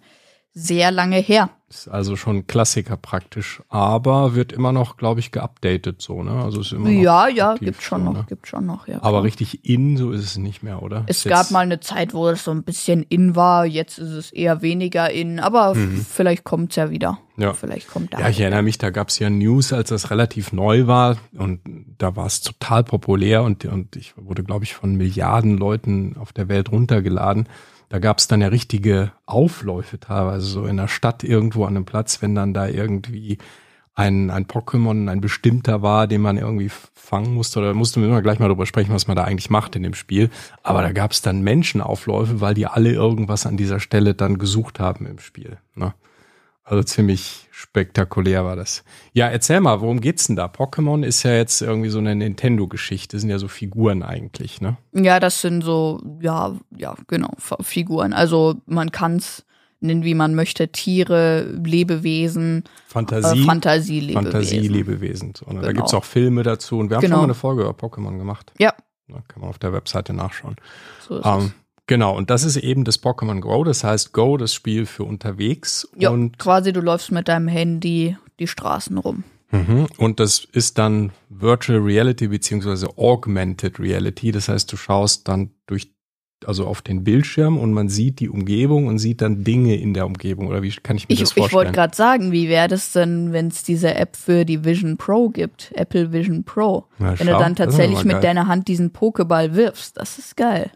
sehr 0.54 0.92
lange 0.92 1.18
her. 1.18 1.50
Ist 1.70 1.88
also 1.88 2.16
schon 2.16 2.48
Klassiker 2.48 2.98
praktisch, 2.98 3.62
aber 3.70 4.34
wird 4.34 4.52
immer 4.52 4.72
noch, 4.72 4.98
glaube 4.98 5.20
ich, 5.20 5.32
geupdatet 5.32 6.02
so, 6.02 6.24
ne? 6.24 6.32
Also 6.32 6.62
ist 6.62 6.72
immer 6.72 6.90
Ja, 6.90 7.28
ja, 7.28 7.54
gibt 7.54 7.84
schon 7.84 8.00
so, 8.06 8.12
noch, 8.12 8.14
Ne? 8.22 8.26
gibt 8.28 8.48
schon 8.48 8.66
noch, 8.66 8.88
ja. 8.88 8.96
Aber 9.04 9.10
klar. 9.12 9.24
richtig 9.26 9.64
in, 9.70 9.96
so 9.96 10.10
ist 10.12 10.24
es 10.24 10.38
nicht 10.40 10.64
mehr, 10.64 10.82
oder? 10.82 11.04
Es 11.06 11.18
Ist 11.18 11.30
gab 11.30 11.52
mal 11.52 11.60
eine 11.60 11.80
Zeit, 11.80 12.16
wo 12.16 12.28
es 12.28 12.44
so 12.44 12.50
ein 12.50 12.64
bisschen 12.64 13.04
in 13.04 13.36
war, 13.36 13.68
jetzt 13.68 14.00
ist 14.00 14.10
es 14.10 14.32
eher 14.32 14.64
weniger 14.64 15.12
in, 15.12 15.40
aber 15.40 15.74
f- 15.74 16.08
vielleicht 16.12 16.44
kommt's 16.44 16.76
ja 16.76 16.90
wieder. 16.90 17.20
Mhm. 17.36 17.44
Ja. 17.44 17.54
Vielleicht 17.54 17.88
kommt 17.88 18.16
da. 18.16 18.20
Ja, 18.22 18.30
ich 18.30 18.40
erinnere 18.42 18.64
mich, 18.64 18.80
da 18.80 18.90
gab 18.90 19.10
es 19.10 19.20
ja 19.20 19.30
News, 19.30 19.72
als 19.72 19.90
das 19.90 20.10
relativ 20.10 20.52
neu 20.52 20.88
war 20.88 21.18
und 21.38 21.60
da 22.00 22.16
war 22.16 22.26
es 22.26 22.42
total 22.42 22.84
populär 22.84 23.44
und, 23.44 23.64
und 23.66 23.96
ich 23.96 24.16
wurde, 24.18 24.44
glaube 24.44 24.66
ich, 24.66 24.74
von 24.74 24.96
Milliarden 24.96 25.56
Leuten 25.60 26.18
auf 26.18 26.34
der 26.34 26.50
Welt 26.50 26.72
runtergeladen. 26.72 27.48
Da 27.90 28.00
gab 28.00 28.20
es 28.20 28.28
dann 28.28 28.42
ja 28.42 28.48
richtige 28.48 29.12
Aufläufe 29.26 30.00
teilweise 30.00 30.46
so 30.46 30.66
in 30.66 30.78
der 30.78 30.88
Stadt 30.88 31.24
irgendwo 31.24 31.66
an 31.66 31.76
einem 31.76 31.86
Platz, 31.86 32.22
wenn 32.22 32.36
dann 32.36 32.54
da 32.54 32.68
irgendwie 32.68 33.40
ein, 33.96 34.30
ein 34.30 34.46
Pokémon, 34.46 35.10
ein 35.10 35.20
bestimmter 35.20 35.82
war, 35.82 36.08
den 36.08 36.22
man 36.22 36.38
irgendwie 36.38 36.70
fangen 36.94 37.34
musste. 37.34 37.60
Oder 37.60 37.74
mussten 37.74 38.02
wir 38.02 38.08
immer 38.08 38.22
gleich 38.22 38.40
mal 38.40 38.48
drüber 38.48 38.66
sprechen, 38.66 38.94
was 38.94 39.08
man 39.08 39.18
da 39.18 39.26
eigentlich 39.26 39.50
macht 39.50 39.76
in 39.76 39.84
dem 39.84 39.96
Spiel. 39.96 40.30
Aber 40.64 40.82
da 40.82 40.94
gab 40.94 41.12
es 41.12 41.22
dann 41.22 41.42
Menschenaufläufe, 41.42 42.40
weil 42.40 42.54
die 42.54 42.68
alle 42.68 42.94
irgendwas 42.94 43.46
an 43.46 43.58
dieser 43.58 43.80
Stelle 43.80 44.14
dann 44.14 44.38
gesucht 44.38 44.80
haben 44.80 45.06
im 45.06 45.20
Spiel. 45.20 45.58
Ne? 45.76 45.94
Also 46.70 46.84
ziemlich 46.84 47.48
spektakulär 47.52 48.46
war 48.46 48.56
das. 48.56 48.84
Ja, 49.14 49.28
erzähl 49.28 49.60
mal, 49.60 49.82
worum 49.82 50.02
geht's 50.02 50.28
denn 50.28 50.36
da? 50.36 50.46
Pokémon 50.46 51.04
ist 51.04 51.24
ja 51.24 51.32
jetzt 51.34 51.62
irgendwie 51.64 51.90
so 51.90 51.98
eine 51.98 52.14
Nintendo-Geschichte, 52.16 53.20
sind 53.20 53.30
ja 53.32 53.40
so 53.40 53.48
Figuren 53.48 54.04
eigentlich, 54.04 54.62
ne? 54.62 54.78
Ja, 54.94 55.20
das 55.20 55.42
sind 55.42 55.64
so, 55.64 56.00
ja, 56.22 56.56
ja, 56.78 56.96
genau, 57.08 57.32
Figuren. 57.62 58.14
Also 58.14 58.56
man 58.68 58.92
kann's 58.92 59.46
nennen, 59.80 60.04
wie 60.04 60.14
man 60.14 60.36
möchte, 60.36 60.68
Tiere, 60.72 61.44
Lebewesen, 61.64 62.64
äh, 62.66 62.70
Fantasie. 62.88 63.46
Fantasie-Lebewesen. 63.46 64.32
Fantasie-Lebewesen. 64.32 65.34
So, 65.36 65.46
ne? 65.52 65.62
Da 65.62 65.68
Genau. 65.70 65.74
gibt's 65.80 65.94
auch 65.96 66.04
Filme 66.06 66.44
dazu 66.44 66.78
und 66.78 66.90
wir 66.90 66.98
haben 66.98 67.02
Genau. 67.02 67.16
schon 67.16 67.22
mal 67.22 67.26
eine 67.26 67.34
Folge 67.34 67.62
über 67.64 67.72
Pokémon 67.72 68.18
gemacht. 68.18 68.54
Ja, 68.60 68.74
Ne? 69.08 69.24
Kann 69.28 69.42
man 69.42 69.50
auf 69.50 69.58
der 69.58 69.74
Webseite 69.74 70.14
nachschauen. 70.14 70.56
so 71.00 71.18
ist 71.18 71.26
Ähm, 71.26 71.40
es. 71.40 71.52
Genau, 71.90 72.16
und 72.16 72.30
das 72.30 72.46
ist 72.46 72.56
eben 72.56 72.86
das 72.86 73.04
Pokémon 73.04 73.42
Go, 73.42 73.66
das 73.66 73.84
heißt 73.84 74.14
Go, 74.14 74.38
das 74.38 74.54
Spiel 74.54 74.86
für 74.86 75.04
unterwegs. 75.04 75.90
Ja, 75.98 76.12
Und 76.12 76.40
quasi 76.40 76.72
du 76.72 76.80
läufst 76.80 77.12
mit 77.12 77.28
deinem 77.28 77.50
Handy 77.50 78.16
die 78.40 78.48
Straßen 78.48 78.98
rum. 78.98 79.26
Mhm. 79.52 79.88
Und 79.98 80.20
das 80.20 80.48
ist 80.54 80.78
dann 80.78 81.12
Virtual 81.30 81.80
Reality 81.80 82.28
beziehungsweise 82.28 82.88
Augmented 82.98 83.80
Reality. 83.80 84.32
Das 84.32 84.48
heißt, 84.48 84.72
du 84.72 84.78
schaust 84.78 85.28
dann 85.28 85.50
durch 85.66 85.92
also 86.46 86.66
auf 86.68 86.82
den 86.82 87.04
Bildschirm 87.04 87.58
und 87.58 87.74
man 87.74 87.90
sieht 87.90 88.22
die 88.22 88.30
Umgebung 88.30 88.88
und 88.88 88.98
sieht 88.98 89.22
dann 89.22 89.44
Dinge 89.44 89.76
in 89.76 89.94
der 89.94 90.06
Umgebung 90.06 90.48
oder 90.48 90.64
wie 90.64 90.72
kann 90.72 90.96
ich 90.96 91.10
mir 91.10 91.14
ich, 91.14 91.20
das 91.20 91.34
vorstellen? 91.34 91.48
Ich 91.48 91.54
wollte 91.54 91.72
gerade 91.74 91.96
sagen, 91.96 92.32
wie 92.32 92.48
wäre 92.48 92.70
das 92.70 92.94
denn, 92.94 93.34
wenn 93.34 93.48
es 93.48 93.64
diese 93.64 93.94
App 93.96 94.16
für 94.16 94.46
die 94.46 94.64
Vision 94.64 94.96
Pro 94.96 95.28
gibt, 95.28 95.74
Apple 95.76 96.14
Vision 96.14 96.46
Pro, 96.46 96.86
Na, 96.98 97.20
wenn 97.20 97.28
schau, 97.28 97.34
du 97.34 97.44
dann 97.44 97.56
tatsächlich 97.58 98.06
mit 98.06 98.24
deiner 98.24 98.48
Hand 98.48 98.70
diesen 98.70 98.92
Pokéball 98.92 99.56
wirfst, 99.56 99.98
das 99.98 100.18
ist 100.18 100.38
geil. 100.38 100.72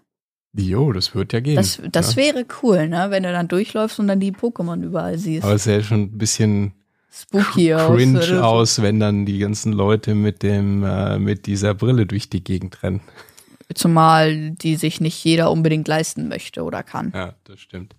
Jo, 0.55 0.91
das 0.93 1.15
wird 1.15 1.33
ja 1.33 1.39
gehen. 1.39 1.55
Das, 1.55 1.81
das 1.91 2.15
ja. 2.15 2.23
wäre 2.23 2.45
cool, 2.61 2.87
ne, 2.87 3.07
wenn 3.09 3.23
du 3.23 3.31
dann 3.31 3.47
durchläufst 3.47 3.99
und 3.99 4.07
dann 4.07 4.19
die 4.19 4.31
Pokémon 4.31 4.83
überall 4.83 5.17
siehst. 5.17 5.43
Aber 5.43 5.55
es 5.55 5.63
sähe 5.63 5.83
schon 5.83 6.01
ein 6.01 6.17
bisschen 6.17 6.73
Spooky 7.11 7.73
aus. 7.73 7.95
cringe 7.95 8.21
so. 8.21 8.39
aus, 8.39 8.81
wenn 8.81 8.99
dann 8.99 9.25
die 9.25 9.39
ganzen 9.39 9.73
Leute 9.73 10.13
mit 10.13 10.43
dem 10.43 10.83
äh, 10.83 11.17
mit 11.17 11.47
dieser 11.47 11.73
Brille 11.73 12.05
durch 12.05 12.29
die 12.29 12.43
Gegend 12.43 12.83
rennen. 12.83 13.01
Zumal 13.73 14.51
die 14.51 14.75
sich 14.75 15.01
nicht 15.01 15.23
jeder 15.23 15.49
unbedingt 15.49 15.87
leisten 15.87 16.27
möchte 16.27 16.63
oder 16.63 16.83
kann. 16.83 17.11
Ja, 17.15 17.33
das 17.45 17.59
stimmt. 17.59 17.95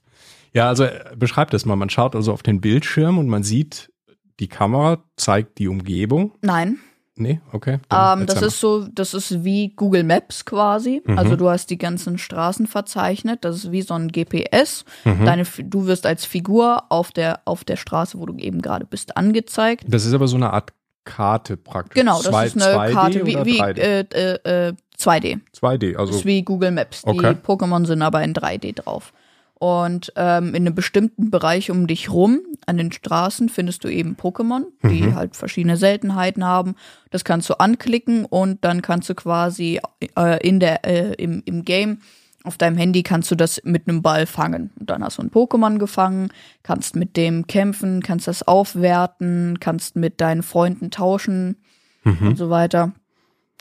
Ja, 0.52 0.68
also 0.68 0.84
äh, 0.84 1.14
beschreib 1.16 1.50
das 1.50 1.64
mal. 1.64 1.75
Man 1.75 1.90
schaut 1.90 2.14
also 2.14 2.32
auf 2.32 2.44
den 2.44 2.61
Bildschirm 2.61 3.18
und 3.18 3.26
man 3.26 3.42
sieht, 3.42 3.90
die 4.38 4.49
Kamera 4.49 5.02
zeigt 5.16 5.58
die 5.58 5.66
Umgebung. 5.66 6.32
Nein, 6.40 6.78
Nee, 7.16 7.40
okay. 7.52 7.78
ähm, 7.92 8.26
das 8.26 8.42
ist 8.42 8.59
so, 8.59 8.88
das 8.88 9.14
ist 9.14 9.44
wie 9.44 9.68
Google 9.76 10.02
Maps 10.02 10.44
quasi. 10.44 11.00
Mhm. 11.04 11.16
Also 11.18 11.37
du 11.37 11.49
hast 11.49 11.71
die 11.71 11.78
ganzen 11.78 12.18
Straßen 12.18 12.66
verzeichnet. 12.66 13.44
Das 13.44 13.56
ist 13.56 13.71
wie 13.73 13.83
so 13.83 13.94
ein 13.94 14.09
GPS. 14.09 14.85
Mhm. 15.04 15.25
Deine, 15.25 15.44
du 15.44 15.87
wirst 15.87 16.06
als 16.06 16.25
Figur 16.25 16.83
auf 16.88 17.12
der, 17.12 17.40
auf 17.44 17.62
der 17.62 17.76
Straße, 17.76 18.18
wo 18.18 18.26
du 18.26 18.37
eben 18.38 18.61
gerade 18.62 18.85
bist, 18.85 19.16
angezeigt. 19.16 19.85
Das 19.87 20.04
ist 20.04 20.12
aber 20.12 20.26
so 20.26 20.37
eine 20.37 20.52
Art 20.52 20.73
Karte 21.04 21.56
praktisch. 21.56 21.94
Genau, 21.94 22.16
das 22.16 22.30
Zwei- 22.33 22.47
ist 22.47 22.61
eine 22.61 22.75
2D 22.76 22.92
Karte 22.92 23.26
wie, 23.26 23.44
wie 23.44 23.61
3D? 23.61 23.78
äh, 23.78 24.00
äh, 24.00 24.68
äh, 24.68 24.73
2D. 24.99 25.38
2D, 25.54 25.92
Das 25.92 26.00
also 26.00 26.14
ist 26.18 26.25
wie 26.25 26.42
Google 26.42 26.71
Maps. 26.73 27.02
Die 27.02 27.11
Okay. 27.11 27.37
Pokémon 27.47 27.85
sind 27.87 28.02
aber 28.02 28.23
in 28.25 28.33
3D 28.35 28.75
drauf. 28.75 29.12
Und 29.58 30.12
ähm, 30.16 30.49
in 30.49 30.66
einem 30.66 30.75
bestimmten 30.75 31.30
Bereich 31.30 31.70
um 31.70 31.87
dich 31.87 32.11
rum, 32.11 32.40
an 32.66 32.76
den 32.76 32.92
Straßen, 32.92 33.49
findest 33.49 33.84
du 33.84 33.88
eben 33.88 34.16
Pokémon, 34.16 34.64
die 34.82 35.02
Mhm. 35.02 35.14
halt 35.14 35.37
verschiedene 35.37 35.76
Seltenheiten 35.76 36.44
haben. 36.44 36.75
Das 37.11 37.25
kannst 37.25 37.49
du 37.49 37.54
anklicken 37.61 38.25
und 38.25 38.64
dann 38.64 38.82
kannst 38.82 39.08
du 39.08 39.14
quasi 39.14 39.80
äh, 40.18 40.46
in 40.46 40.61
der, 40.61 40.84
äh, 40.84 41.14
im, 41.14 41.42
im 41.46 41.64
Game 41.64 41.99
auf 42.42 42.58
deinem 42.58 42.76
Handy 42.76 43.02
kannst 43.02 43.30
du 43.30 43.37
das 43.37 43.62
mit 43.64 43.88
einem 43.88 44.02
Ball 44.02 44.26
fangen. 44.26 44.70
Und 44.78 44.90
dann 44.90 45.02
hast 45.02 45.16
du 45.16 45.23
ein 45.23 45.30
Pokémon 45.30 45.78
gefangen, 45.78 46.30
kannst 46.62 46.94
mit 46.94 47.16
dem 47.16 47.46
kämpfen, 47.46 48.02
kannst 48.02 48.28
das 48.28 48.42
aufwerten, 48.42 49.61
kannst 49.61 49.96
mit 49.96 50.20
deinen 50.20 50.42
Freunden 50.42 50.90
tauschen 50.90 51.56
Mhm. 52.04 52.28
und 52.28 52.37
so 52.37 52.50
weiter. 52.50 52.92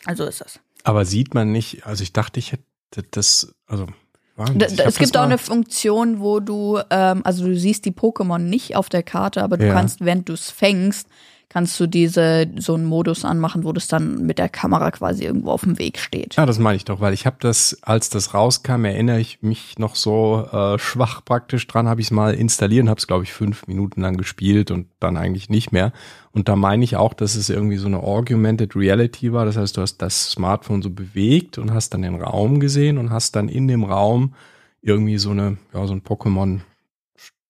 Also 0.06 0.26
ist 0.26 0.42
das. 0.42 0.60
aber 0.84 1.06
sieht 1.06 1.34
man 1.34 1.54
nicht, 1.54 1.86
also 1.86 2.04
ich 2.04 2.12
dachte, 2.12 2.40
ich 2.42 2.52
hätte 2.52 3.06
das, 3.12 3.56
also 3.68 3.88
Da, 4.36 4.66
es 4.66 4.98
gibt 4.98 5.16
auch 5.16 5.24
eine 5.24 5.38
Funktion, 5.38 6.20
wo 6.20 6.40
du, 6.40 6.80
ähm, 6.90 7.22
also 7.24 7.46
du 7.46 7.56
siehst 7.56 7.86
die 7.86 7.92
Pokémon 7.92 8.40
nicht 8.40 8.76
auf 8.76 8.90
der 8.90 9.04
Karte, 9.04 9.44
aber 9.44 9.58
du 9.58 9.68
Ja. 9.68 9.74
kannst, 9.74 10.04
während 10.04 10.28
du 10.28 10.34
es 10.34 10.50
fängst, 10.50 11.08
kannst 11.54 11.80
du 11.80 11.88
diese 11.88 12.48
so 12.58 12.74
einen 12.74 12.86
Modus 12.86 13.24
anmachen, 13.24 13.64
wo 13.64 13.72
das 13.74 13.88
dann 13.88 14.26
mit 14.26 14.40
der 14.40 14.50
Kamera 14.50 14.92
quasi 14.92 15.24
irgendwo 15.24 15.52
auf 15.52 15.62
dem 15.62 15.78
Weg 15.78 16.00
steht. 16.00 16.36
Ja, 16.36 16.46
das 16.46 16.60
meine 16.60 16.76
ich 16.76 16.86
doch, 16.86 17.00
weil 17.00 17.14
ich 17.14 17.26
habe 17.26 17.38
das, 17.40 17.78
als 17.84 18.10
das 18.10 18.34
rauskam, 18.34 18.86
erinnere 18.86 19.20
ich 19.20 19.42
mich 19.42 19.78
noch 19.78 19.96
so 19.96 20.48
äh, 20.52 20.80
schwach 20.80 21.24
praktisch 21.24 21.68
dran, 21.68 21.88
habe 21.88 22.02
ich 22.02 22.08
es 22.08 22.12
mal 22.12 22.34
installiert 22.34 22.84
habe 22.88 22.98
es, 22.98 23.08
glaube 23.08 23.24
ich, 23.24 23.34
fünf 23.34 23.68
Minuten 23.68 24.02
lang 24.02 24.18
gespielt 24.18 24.72
und 24.72 24.88
dann 25.00 25.18
eigentlich 25.18 25.50
nicht 25.50 25.72
mehr. 25.72 25.94
Und 26.32 26.50
da 26.50 26.56
meine 26.56 26.84
ich 26.84 26.96
auch, 26.96 27.14
dass 27.14 27.36
es 27.36 27.50
irgendwie 27.50 27.78
so 27.78 27.88
eine 27.88 28.02
Augmented 28.02 28.76
Reality 28.76 29.32
war. 29.32 29.46
Das 29.46 29.58
heißt, 29.58 29.78
du 29.78 29.82
hast 29.82 29.98
das 29.98 30.32
Smartphone 30.32 30.82
so 30.82 30.90
bewegt 30.90 31.58
und 31.58 31.74
hast 31.74 31.94
dann 31.94 32.02
den 32.02 32.22
Raum 32.22 32.60
gesehen 32.60 32.98
und 32.98 33.12
hast 33.12 33.36
dann 33.36 33.50
in 33.50 33.68
dem 33.68 33.84
Raum 33.84 34.34
irgendwie 34.82 35.18
so 35.18 35.32
eine, 35.32 35.58
ja, 35.74 35.86
so 35.86 35.94
ein 35.94 36.02
Pokémon 36.02 36.62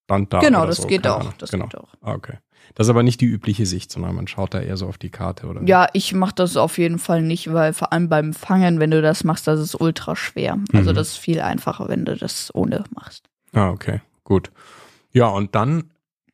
stand 0.06 0.34
da. 0.34 0.40
genau, 0.40 0.66
das 0.66 0.78
so, 0.78 0.88
geht 0.88 1.04
keine 1.04 1.16
auch. 1.16 1.20
Ahnung. 1.22 1.34
Das 1.38 1.52
genau. 1.52 1.66
geht 1.66 1.78
auch. 1.78 1.90
Ah, 2.02 2.14
Okay. 2.14 2.38
Das 2.76 2.88
ist 2.88 2.92
aber 2.92 3.04
nicht 3.04 3.20
die 3.20 3.26
übliche 3.26 3.66
Sicht, 3.66 3.92
sondern 3.92 4.16
man 4.16 4.26
schaut 4.26 4.54
da 4.54 4.62
eher 4.62 4.78
so 4.78 4.88
auf 4.88 4.98
die 4.98 5.10
Karte, 5.10 5.48
oder? 5.48 5.62
Ja, 5.66 5.90
ich 5.92 6.14
mache 6.14 6.34
das 6.36 6.56
auf 6.56 6.78
jeden 6.78 6.98
Fall 6.98 7.22
nicht, 7.22 7.52
weil 7.52 7.74
vor 7.74 7.92
allem 7.92 8.08
beim 8.08 8.34
Fangen, 8.34 8.80
wenn 8.80 8.90
du 8.90 9.02
das 9.02 9.26
machst, 9.26 9.48
das 9.48 9.60
ist 9.60 9.76
ultra 9.80 10.16
schwer. 10.16 10.58
Also 10.72 10.92
Mhm. 10.92 10.96
das 10.96 11.10
ist 11.10 11.18
viel 11.18 11.42
einfacher, 11.42 11.90
wenn 11.90 12.06
du 12.06 12.16
das 12.16 12.56
ohne 12.56 12.86
machst. 12.96 13.28
Ah, 13.52 13.70
okay, 13.70 14.02
gut. 14.24 14.50
Ja, 15.12 15.28
und 15.28 15.56
dann 15.56 15.92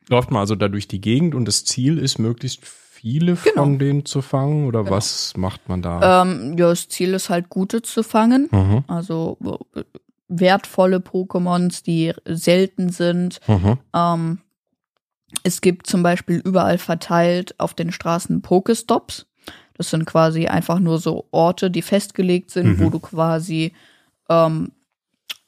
läuft 0.07 0.29
man 0.29 0.39
also 0.41 0.53
da 0.55 0.67
durch 0.67 0.87
die 0.87 1.01
Gegend 1.01 1.33
und 1.33 1.45
das 1.45 1.65
Ziel 1.65 1.97
ist, 1.97 2.19
möglichst 2.19 2.63
viele 2.63 3.33
Genau. 3.35 3.63
von 3.63 3.79
denen 3.79 4.05
zu 4.05 4.21
fangen 4.21 4.67
oder 4.67 4.83
Genau. 4.83 4.95
was 4.95 5.35
macht 5.35 5.67
man 5.67 5.81
da? 5.81 6.21
Ähm, 6.21 6.55
ja, 6.59 6.69
das 6.69 6.89
Ziel 6.89 7.15
ist 7.15 7.29
halt, 7.31 7.49
gute 7.49 7.81
zu 7.81 8.03
fangen. 8.03 8.49
Mhm, 8.51 8.83
Also 8.87 9.37
wertvolle 10.29 10.97
Pokémons, 10.97 11.83
die 11.83 12.13
selten 12.25 12.89
sind. 12.89 13.39
mhm, 13.47 13.77
Ähm, 13.95 14.39
es 15.43 15.61
gibt 15.61 15.85
zum 15.87 16.01
Beispiel 16.01 16.37
überall 16.37 16.77
verteilt 16.77 17.53
auf 17.59 17.73
den 17.73 17.91
Straßen 17.91 18.41
Pokestops. 18.41 19.25
Das 19.75 19.89
sind 19.91 20.05
quasi 20.05 20.47
einfach 20.47 20.79
nur 20.79 20.97
so 20.99 21.25
Orte, 21.31 21.69
die 21.71 21.81
festgelegt 21.81 22.51
sind, 22.51 22.79
Mhm. 22.79 22.79
wo 22.79 22.89
du 22.89 22.99
quasi 22.99 23.73
ähm, 24.29 24.71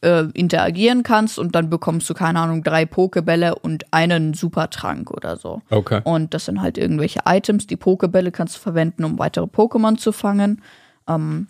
äh, 0.03 0.23
interagieren 0.33 1.03
kannst 1.03 1.37
und 1.37 1.53
dann 1.53 1.69
bekommst 1.69 2.09
du, 2.09 2.13
keine 2.15 2.39
Ahnung, 2.39 2.63
drei 2.63 2.85
Pokebälle 2.85 3.53
und 3.55 3.91
einen 3.93 4.33
Supertrank 4.33 5.11
oder 5.11 5.37
so. 5.37 5.61
Okay. 5.69 6.01
Und 6.03 6.33
das 6.33 6.45
sind 6.45 6.61
halt 6.61 6.77
irgendwelche 6.79 7.19
Items. 7.25 7.67
Die 7.67 7.75
Pokebälle 7.75 8.31
kannst 8.31 8.55
du 8.55 8.59
verwenden, 8.59 9.03
um 9.03 9.19
weitere 9.19 9.45
Pokémon 9.45 9.97
zu 9.97 10.11
fangen. 10.11 10.61
Ähm, 11.07 11.47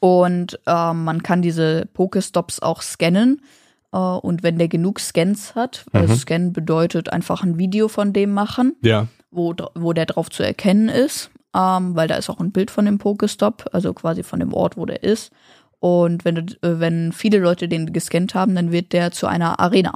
und 0.00 0.58
ähm, 0.66 1.04
man 1.04 1.22
kann 1.22 1.42
diese 1.42 1.86
Pokestops 1.92 2.60
auch 2.60 2.82
scannen. 2.82 3.40
Äh, 3.92 3.96
und 3.98 4.42
wenn 4.42 4.58
der 4.58 4.68
genug 4.68 5.00
Scans 5.00 5.54
hat, 5.54 5.86
äh, 5.92 6.02
Mhm. 6.02 6.14
Scan 6.16 6.52
bedeutet 6.52 7.12
einfach 7.12 7.42
ein 7.42 7.58
Video 7.58 7.88
von 7.88 8.12
dem 8.12 8.32
machen, 8.32 8.74
Ja. 8.82 9.06
wo, 9.30 9.54
wo 9.74 9.92
der 9.92 10.06
drauf 10.06 10.30
zu 10.30 10.42
erkennen 10.42 10.88
ist, 10.88 11.30
ähm, 11.54 11.94
weil 11.96 12.08
da 12.08 12.16
ist 12.16 12.28
auch 12.30 12.40
ein 12.40 12.52
Bild 12.52 12.70
von 12.70 12.84
dem 12.84 12.98
Pokestop, 12.98 13.66
also 13.72 13.92
quasi 13.94 14.22
von 14.22 14.40
dem 14.40 14.52
Ort, 14.52 14.76
wo 14.76 14.86
der 14.86 15.02
ist. 15.02 15.30
Und 15.78 16.24
wenn, 16.24 16.36
äh, 16.38 16.44
wenn 16.62 17.12
viele 17.12 17.38
Leute 17.38 17.68
den 17.68 17.92
gescannt 17.92 18.34
haben, 18.34 18.54
dann 18.54 18.72
wird 18.72 18.92
der 18.92 19.12
zu 19.12 19.26
einer 19.26 19.60
Arena. 19.60 19.92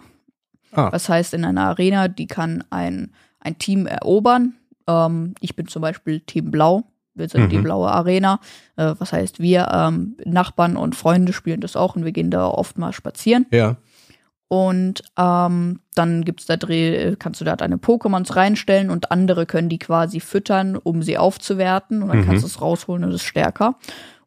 Ah. 0.72 0.90
Das 0.90 1.08
heißt, 1.08 1.34
in 1.34 1.44
einer 1.44 1.64
Arena, 1.68 2.06
die 2.08 2.26
kann 2.26 2.62
ein, 2.70 3.12
ein 3.40 3.58
Team 3.58 3.86
erobern. 3.86 4.54
Ähm, 4.86 5.34
ich 5.40 5.56
bin 5.56 5.66
zum 5.66 5.82
Beispiel 5.82 6.20
Team 6.20 6.50
Blau. 6.50 6.84
Wir 7.20 7.28
sind 7.28 7.44
Mhm. 7.44 7.48
die 7.50 7.58
blaue 7.58 7.88
Arena. 7.92 8.40
Äh, 8.76 8.94
was 8.98 9.12
heißt, 9.12 9.38
wir 9.38 9.68
ähm, 9.72 10.16
Nachbarn 10.24 10.76
und 10.76 10.96
Freunde 10.96 11.32
spielen 11.32 11.60
das 11.60 11.76
auch 11.76 11.94
und 11.94 12.04
wir 12.04 12.10
gehen 12.12 12.32
da 12.32 12.48
oft 12.48 12.76
mal 12.78 12.92
spazieren. 12.92 13.46
Ja. 13.52 13.76
Und 14.48 15.02
ähm, 15.16 15.78
dann 15.94 16.24
gibt's 16.24 16.46
da 16.46 16.56
Dreh, 16.56 17.14
kannst 17.16 17.40
du 17.40 17.44
da 17.44 17.54
deine 17.54 17.76
Pokémons 17.76 18.34
reinstellen 18.34 18.90
und 18.90 19.12
andere 19.12 19.46
können 19.46 19.68
die 19.68 19.78
quasi 19.78 20.18
füttern, 20.18 20.76
um 20.76 21.02
sie 21.04 21.18
aufzuwerten. 21.18 22.02
Und 22.02 22.08
dann 22.08 22.18
Mhm. 22.22 22.24
kannst 22.26 22.42
du 22.42 22.48
es 22.48 22.60
rausholen 22.60 23.04
und 23.04 23.10
es 23.10 23.16
ist 23.22 23.28
stärker. 23.28 23.76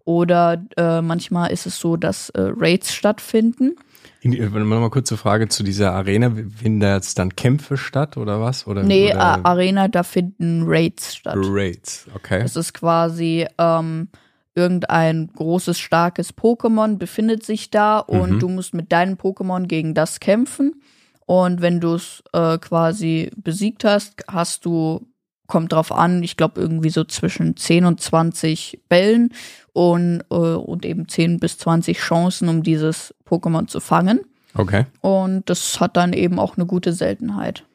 Oder 0.05 0.63
äh, 0.77 1.01
manchmal 1.01 1.51
ist 1.51 1.65
es 1.65 1.77
so, 1.77 1.97
dass 1.97 2.29
äh, 2.29 2.41
Raids 2.55 2.93
stattfinden. 2.93 3.75
In, 4.21 4.31
die- 4.31 4.53
wenn 4.53 4.65
mal 4.67 4.89
kurze 4.89 5.17
Frage 5.17 5.47
zu 5.49 5.63
dieser 5.63 5.91
Arena. 5.93 6.31
Finden 6.31 6.79
da 6.79 6.95
jetzt 6.95 7.19
dann 7.19 7.35
Kämpfe 7.35 7.77
statt 7.77 8.17
oder 8.17 8.39
was? 8.41 8.67
Oder, 8.67 8.83
Nee, 8.83 9.11
oder 9.13 9.45
Arena, 9.45 9.87
da 9.87 10.03
finden 10.03 10.63
Raids 10.65 11.15
statt. 11.15 11.37
Raids, 11.39 12.07
okay. 12.15 12.41
Das 12.41 12.55
ist 12.55 12.73
quasi 12.73 13.45
ähm, 13.57 14.07
irgendein 14.55 15.29
großes, 15.35 15.79
starkes 15.79 16.35
Pokémon 16.37 16.97
befindet 16.97 17.43
sich 17.43 17.69
da 17.71 17.99
und 17.99 18.31
Mhm. 18.33 18.39
du 18.39 18.49
musst 18.49 18.73
mit 18.73 18.91
deinem 18.91 19.15
Pokémon 19.15 19.65
gegen 19.67 19.93
das 19.93 20.19
kämpfen. 20.19 20.81
Und 21.25 21.61
wenn 21.61 21.79
du 21.79 21.95
es 21.95 22.21
äh, 22.33 22.57
quasi 22.57 23.31
besiegt 23.37 23.83
hast, 23.85 24.23
hast 24.29 24.65
du, 24.65 25.07
kommt 25.53 25.71
drauf 25.71 25.91
an, 25.91 26.23
ich 26.23 26.35
glaube 26.35 26.59
irgendwie 26.59 26.89
so 26.89 27.03
zwischen 27.03 27.55
10 27.55 27.85
und 27.85 28.01
20 28.01 28.81
Bällen 28.89 29.29
und, 29.71 30.23
äh, 30.31 30.33
und 30.35 30.83
eben 30.83 31.07
10 31.07 31.39
bis 31.39 31.59
20 31.59 31.99
Chancen, 31.99 32.49
um 32.49 32.63
dieses 32.63 33.13
Pokémon 33.29 33.67
zu 33.67 33.79
fangen. 33.79 34.21
Okay, 34.55 34.87
Und 35.01 35.47
das 35.51 35.79
hat 35.79 35.95
dann 35.95 36.11
eben 36.13 36.39
auch 36.39 36.57
eine 36.57 36.65
gute 36.65 36.91
Seltenheit. 36.91 37.65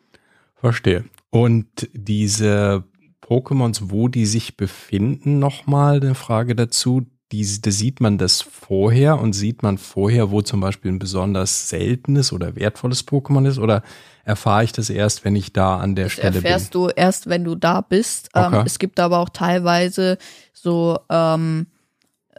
verstehe. 0.57 1.05
Und 1.31 1.88
diese 1.93 2.83
Pokémons, 3.23 3.83
wo 3.91 4.09
die 4.09 4.27
sich 4.27 4.57
befinden, 4.57 5.38
nochmal 5.38 6.01
eine 6.01 6.17
Frage 6.17 6.57
dazu. 6.57 7.07
Die, 7.31 7.61
da 7.61 7.71
sieht 7.71 8.01
man 8.01 8.17
das 8.17 8.41
vorher 8.41 9.19
und 9.21 9.35
sieht 9.35 9.62
man 9.62 9.77
vorher, 9.77 10.31
wo 10.31 10.41
zum 10.41 10.61
Beispiel 10.61 10.91
ein 10.93 10.99
besonders 10.99 11.69
seltenes 11.69 12.33
oder 12.33 12.57
wertvolles 12.57 13.07
Pokémon 13.07 13.47
ist? 13.47 13.59
Oder 13.59 13.83
erfahre 14.25 14.64
ich 14.64 14.73
das 14.73 14.88
erst, 14.88 15.25
wenn 15.25 15.37
ich 15.37 15.53
da 15.53 15.79
an 15.79 15.95
der 15.95 16.07
Das 16.07 16.12
Stelle 16.14 16.31
bin? 16.33 16.45
erfährst 16.45 16.75
du 16.75 16.88
erst, 16.88 17.29
wenn 17.29 17.45
du 17.45 17.55
da 17.55 17.83
bist. 17.83 18.31
Ähm, 18.35 18.45
Okay. 18.47 18.62
es 18.64 18.79
gibt 18.79 18.99
aber 18.99 19.19
auch 19.19 19.29
teilweise 19.29 20.17
so, 20.55 20.99
ähm, 21.11 21.67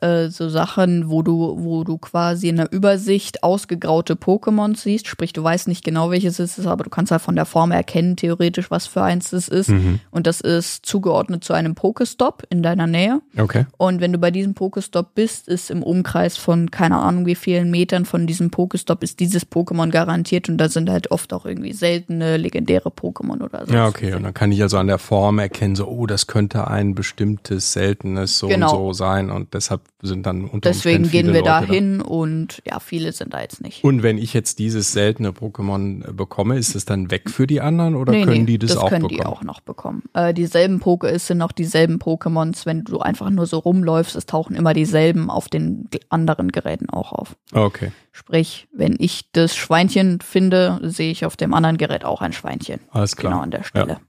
äh, 0.02 0.30
so 0.30 0.50
Sachen, 0.50 1.10
wo 1.10 1.22
du, 1.22 1.58
wo 1.60 1.84
du 1.84 1.98
quasi 1.98 2.50
in 2.50 2.58
der 2.58 2.72
Übersicht 2.72 3.44
ausgegraute 3.44 4.16
Pokémon 4.16 4.76
siehst. 4.78 5.08
Sprich, 5.08 5.34
du 5.34 5.44
weißt 5.44 5.68
nicht 5.68 5.84
genau, 5.84 6.12
welches 6.12 6.40
es 6.40 6.58
ist, 6.58 6.68
aber 6.68 6.84
du 6.84 6.90
kannst 6.90 7.12
halt 7.12 7.22
von 7.22 7.36
der 7.36 7.46
Form 7.46 7.72
erkennen, 7.72 8.16
theoretisch, 8.16 8.72
was 8.72 8.88
für 8.88 9.02
eins 9.02 9.34
es 9.34 9.48
ist. 9.48 9.70
Mhm. 9.70 10.00
Und 10.12 10.28
das 10.28 10.42
ist 10.42 10.86
zugeordnet 10.86 11.44
zu 11.44 11.54
einem 11.54 11.76
Pokestop 11.76 12.44
in 12.50 12.64
deiner 12.64 12.88
Nähe. 12.88 13.22
Okay. 13.38 13.66
Und 13.78 14.02
wenn 14.02 14.14
du 14.14 14.20
bei 14.20 14.32
diesem 14.32 14.54
Pokestop 14.54 15.16
bist, 15.16 15.48
ist 15.48 15.72
im 15.72 15.84
Umkreis 15.84 16.38
von 16.38 16.72
keine 16.72 16.98
Ahnung 16.98 17.26
wie 17.26 17.36
vielen 17.36 17.72
Metern 17.72 18.06
von 18.06 18.28
diesem 18.28 18.52
Pokestop 18.52 19.04
ist 19.04 19.20
dieses 19.20 19.50
Pokémon 19.50 19.90
garantiert 19.90 20.50
und 20.50 20.58
da 20.58 20.70
sind 20.70 20.90
halt 20.90 21.12
oft 21.12 21.34
auch 21.34 21.46
irgendwie 21.46 21.74
seltene, 21.74 22.38
legendäre 22.38 22.90
Pokémon 22.90 23.42
oder 23.44 23.66
so. 23.66 23.74
Ja, 23.74 23.88
okay. 23.88 24.14
Und 24.14 24.24
dann 24.24 24.34
kann 24.34 24.52
ich 24.52 24.62
also 24.62 24.78
an 24.78 24.88
der 24.88 25.00
Form 25.00 25.40
erkennen, 25.40 25.76
so, 25.76 25.88
oh, 25.88 26.06
das 26.06 26.28
könnte 26.28 26.68
ein 26.68 26.96
bestimmtes, 26.96 27.74
seltenes 27.74 28.38
so 28.40 28.48
Genau. 28.48 28.72
und 28.72 28.78
so 28.78 28.94
sein. 28.94 29.30
Und 29.30 29.54
deshalb 29.54 29.82
sind 30.02 30.26
dann 30.26 30.46
unter 30.46 30.70
Deswegen 30.70 31.10
gehen 31.10 31.34
wir 31.34 31.44
da 31.44 31.60
Leute 31.60 31.74
hin 31.74 32.02
und 32.02 32.62
ja, 32.66 32.80
viele 32.80 33.12
sind 33.12 33.34
da 33.34 33.42
jetzt 33.42 33.62
nicht. 33.62 33.84
Und 33.84 34.02
wenn 34.04 34.18
ich 34.18 34.34
jetzt 34.34 34.60
dieses 34.60 34.92
seltene 34.92 35.32
Pokémon 35.32 36.08
äh, 36.08 36.14
bekomme, 36.14 36.58
ist 36.58 36.76
es 36.76 36.86
dann 36.86 37.12
weg 37.12 37.30
für 37.30 37.48
die 37.48 37.62
anderen 37.62 37.96
oder 37.96 38.14
nee, 38.14 38.24
können 38.24 38.42
nee, 38.42 38.46
die 38.46 38.60
das, 38.60 38.78
auch 38.78 38.90
können 38.90 39.08
bekommen? 39.08 39.20
die 39.20 39.26
auch 39.26 39.44
noch 39.44 39.62
bekommen. 39.62 40.04
Äh, 40.14 40.34
dieselben 40.34 40.80
Poke, 40.80 41.08
es 41.10 41.28
sind 41.28 41.38
noch 41.38 41.52
dieselben 41.52 41.98
Pokémons, 41.98 42.66
wenn 42.66 42.84
du 42.84 43.00
einfach 43.00 43.30
nur 43.30 43.46
so 43.46 43.60
rumläufst, 43.60 44.16
es 44.16 44.26
tauchen 44.26 44.56
immer 44.56 44.74
dieselben 44.74 45.30
auf 45.30 45.50
den 45.50 45.90
anderen 46.10 46.52
Geräten 46.52 46.90
auch 46.90 47.12
auf. 47.12 47.36
Okay, 47.52 47.92
Sprich, 48.12 48.68
wenn 48.74 48.98
ich 49.00 49.32
das 49.32 49.56
Schweinchen 49.56 50.20
finde, 50.20 50.80
sehe 50.84 51.12
ich 51.12 51.26
auf 51.26 51.38
dem 51.38 51.54
anderen 51.54 51.78
Gerät 51.78 52.04
auch 52.04 52.22
ein 52.22 52.34
Schweinchen. 52.34 52.82
alles 52.90 53.16
klar. 53.16 53.32
Genau 53.32 53.44
an 53.44 53.52
der 53.52 53.64
Stelle. 53.64 54.00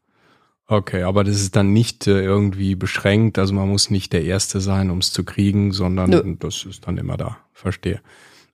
Okay, 0.70 1.02
aber 1.02 1.24
das 1.24 1.40
ist 1.40 1.56
dann 1.56 1.72
nicht 1.72 2.06
äh, 2.06 2.22
irgendwie 2.22 2.76
beschränkt, 2.76 3.40
also 3.40 3.52
man 3.52 3.68
muss 3.68 3.90
nicht 3.90 4.12
der 4.12 4.22
Erste 4.22 4.61
sein, 4.61 4.90
um 4.90 4.98
es 4.98 5.12
zu 5.12 5.24
kriegen, 5.24 5.72
sondern 5.72 6.11
Nö. 6.11 6.37
das 6.38 6.64
ist 6.64 6.87
dann 6.87 6.96
immer 6.96 7.16
da. 7.16 7.38
Verstehe. 7.52 8.00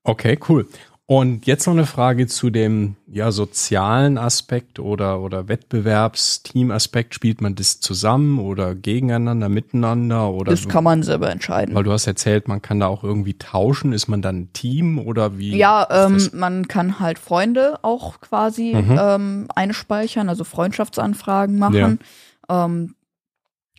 Okay, 0.03 0.39
cool. 0.49 0.67
Und 1.09 1.47
jetzt 1.47 1.67
noch 1.69 1.75
eine 1.75 1.87
Frage 1.87 2.27
zu 2.27 2.51
dem 2.51 2.97
ja 3.07 3.31
sozialen 3.31 4.19
Aspekt 4.19 4.81
oder 4.81 5.21
oder 5.21 5.47
Wettbewerbsteam-Aspekt. 5.47 7.15
Spielt 7.15 7.41
man 7.41 7.55
das 7.55 7.79
zusammen 7.79 8.41
oder 8.41 8.75
gegeneinander, 8.75 9.49
miteinander 9.49 10.31
oder 10.33 10.51
Das 10.51 10.67
kann 10.67 10.83
man 10.83 11.05
selber 11.05 11.31
entscheiden. 11.31 11.77
weil 11.77 11.85
du 11.85 11.93
hast 11.93 12.09
erzählt, 12.09 12.49
man 12.49 12.61
kann 12.61 12.81
da 12.81 12.89
auch 12.89 13.05
irgendwie 13.05 13.35
tauschen. 13.35 13.93
Ist 13.93 14.09
man 14.09 14.21
dann 14.21 14.37
ein 14.41 14.53
Team 14.53 14.99
oder 14.99 15.39
wie? 15.39 15.57
Ja, 15.57 15.87
ähm, 15.91 16.29
man 16.33 16.67
kann 16.67 16.99
halt 16.99 17.21
Freunde 17.21 17.79
auch 17.83 18.21
quasi 18.21 18.75
Mhm. 18.75 18.99
ähm, 19.01 19.47
einspeichern, 19.55 20.29
also 20.29 20.43
Freundschaftsanfragen 20.43 21.57
machen. 21.57 22.01
Ähm, 22.49 22.97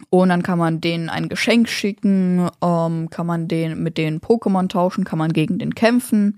und 0.10 0.30
dann 0.30 0.44
kann 0.44 0.60
man 0.60 0.80
denen 0.80 1.10
ein 1.10 1.28
Geschenk 1.28 1.68
schicken, 1.68 2.48
ähm, 2.64 3.10
kann 3.10 3.26
man 3.28 3.50
den 3.50 3.84
mit 3.84 3.98
den 3.98 4.22
Pokémon 4.22 4.70
tauschen, 4.70 5.04
kann 5.04 5.20
man 5.20 5.34
gegen 5.34 5.58
den 5.60 5.76
kämpfen. 5.76 6.38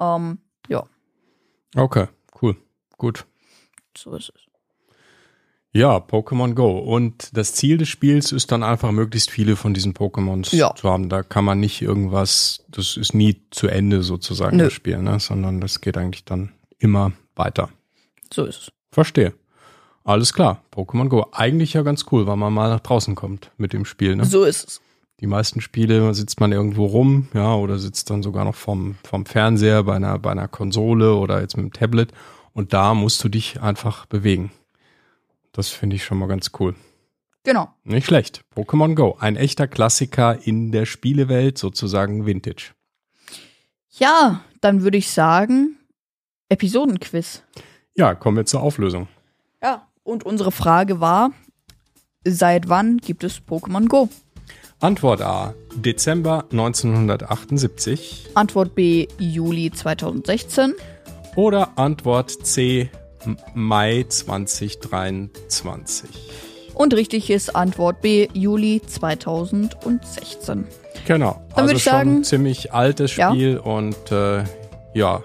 Ähm, 0.00 0.38
ja, 0.68 0.84
Okay, 1.76 2.06
cool, 2.42 2.56
gut. 2.96 3.26
so 3.96 4.14
ist 4.16 4.30
es. 4.34 4.42
Ja, 5.72 5.96
Pokémon 5.98 6.54
Go. 6.54 6.78
Und 6.78 7.36
das 7.36 7.52
Ziel 7.54 7.76
des 7.76 7.88
Spiels 7.88 8.32
ist 8.32 8.50
dann 8.50 8.62
einfach 8.62 8.90
möglichst 8.90 9.30
viele 9.30 9.54
von 9.54 9.74
diesen 9.74 9.92
Pokémons 9.92 10.56
Ja. 10.56 10.74
zu 10.74 10.88
haben. 10.90 11.08
Da 11.10 11.22
kann 11.22 11.44
man 11.44 11.60
nicht 11.60 11.82
irgendwas, 11.82 12.64
das 12.68 12.96
ist 12.96 13.12
nie 13.14 13.42
zu 13.50 13.68
Ende 13.68 14.02
sozusagen 14.02 14.56
Nö. 14.56 14.64
das 14.64 14.72
Spiel, 14.72 14.98
ne? 15.02 15.20
sondern 15.20 15.60
das 15.60 15.80
geht 15.82 15.98
eigentlich 15.98 16.24
dann 16.24 16.52
immer 16.78 17.12
weiter. 17.36 17.68
So 18.32 18.44
ist 18.46 18.56
es. 18.62 18.72
Verstehe. 18.90 19.34
Alles 20.04 20.32
klar. 20.32 20.62
Pokémon 20.72 21.08
Go. 21.10 21.26
Eigentlich 21.32 21.74
ja 21.74 21.82
ganz 21.82 22.06
cool, 22.10 22.26
weil 22.26 22.36
man 22.36 22.52
mal 22.54 22.70
nach 22.70 22.80
draußen 22.80 23.14
kommt 23.14 23.50
mit 23.58 23.74
dem 23.74 23.84
Spiel. 23.84 24.16
Ne? 24.16 24.24
So 24.24 24.44
ist 24.44 24.66
es. 24.66 24.80
Die 25.20 25.26
meisten 25.26 25.60
Spiele 25.60 26.14
sitzt 26.14 26.38
man 26.38 26.52
irgendwo 26.52 26.86
rum, 26.86 27.28
ja, 27.34 27.54
oder 27.54 27.78
sitzt 27.78 28.10
dann 28.10 28.22
sogar 28.22 28.44
noch 28.44 28.54
vom, 28.54 28.96
vom 29.02 29.26
Fernseher 29.26 29.82
bei 29.82 29.96
einer, 29.96 30.18
bei 30.18 30.30
einer 30.30 30.46
Konsole 30.46 31.14
oder 31.16 31.40
jetzt 31.40 31.56
mit 31.56 31.64
dem 31.64 31.72
Tablet. 31.72 32.12
Und 32.52 32.72
da 32.72 32.94
musst 32.94 33.22
du 33.24 33.28
dich 33.28 33.60
einfach 33.60 34.06
bewegen. 34.06 34.52
Das 35.52 35.70
finde 35.70 35.96
ich 35.96 36.04
schon 36.04 36.18
mal 36.18 36.28
ganz 36.28 36.52
cool. 36.60 36.76
Genau. 37.42 37.68
Nicht 37.82 38.06
schlecht. 38.06 38.44
Pokémon 38.54 38.94
Go. 38.94 39.16
Ein 39.18 39.36
echter 39.36 39.66
Klassiker 39.66 40.38
in 40.46 40.70
der 40.70 40.86
Spielewelt, 40.86 41.58
sozusagen 41.58 42.26
Vintage. 42.26 42.74
Ja, 43.90 44.42
dann 44.60 44.82
würde 44.82 44.98
ich 44.98 45.10
sagen, 45.10 45.76
Episodenquiz. 46.48 47.42
Ja, 47.96 48.14
kommen 48.14 48.36
wir 48.36 48.46
zur 48.46 48.62
Auflösung. 48.62 49.08
Ja, 49.62 49.88
und 50.04 50.24
unsere 50.24 50.52
Frage 50.52 51.00
war, 51.00 51.32
seit 52.24 52.68
wann 52.68 52.98
gibt 52.98 53.24
es 53.24 53.40
Pokémon 53.40 53.88
Go? 53.88 54.08
Antwort 54.80 55.20
A. 55.22 55.54
Dezember 55.74 56.44
1978. 56.52 58.28
Antwort 58.34 58.76
B, 58.76 59.08
Juli 59.18 59.72
2016. 59.72 60.74
Oder 61.34 61.76
Antwort 61.76 62.30
C. 62.46 62.88
Mai 63.54 64.04
2023. 64.08 66.08
Und 66.74 66.94
richtig 66.94 67.28
ist 67.30 67.56
Antwort 67.56 68.00
B, 68.02 68.28
Juli 68.34 68.80
2016. 68.86 70.64
Genau. 71.06 71.42
Dann 71.54 71.64
also 71.64 71.70
würd 71.70 71.76
ich 71.78 71.82
schon 71.82 71.92
sagen- 71.92 72.16
ein 72.18 72.24
ziemlich 72.24 72.72
altes 72.72 73.16
Ja. 73.16 73.30
Spiel 73.32 73.58
und 73.58 74.12
äh, 74.12 74.44
ja, 74.94 75.20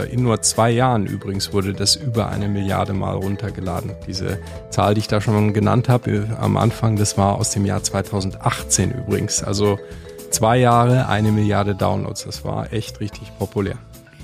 in 0.00 0.22
nur 0.22 0.42
zwei 0.42 0.70
Jahren 0.70 1.06
übrigens 1.06 1.52
wurde 1.52 1.72
das 1.72 1.96
über 1.96 2.28
eine 2.28 2.48
Milliarde 2.48 2.92
Mal 2.92 3.14
runtergeladen. 3.14 3.92
Diese 4.06 4.38
Zahl, 4.70 4.94
die 4.94 5.00
ich 5.00 5.08
da 5.08 5.20
schon 5.20 5.52
genannt 5.52 5.88
habe 5.88 6.10
äh, 6.10 6.24
am 6.40 6.56
Anfang, 6.56 6.96
das 6.96 7.16
war 7.18 7.36
aus 7.36 7.50
dem 7.50 7.64
Jahr 7.64 7.82
2018 7.82 8.90
übrigens. 8.92 9.42
Also 9.42 9.78
zwei 10.30 10.58
Jahre, 10.58 11.08
eine 11.08 11.32
Milliarde 11.32 11.74
Downloads. 11.74 12.24
Das 12.24 12.44
war 12.44 12.72
echt 12.72 13.00
richtig 13.00 13.30
populär. 13.38 13.76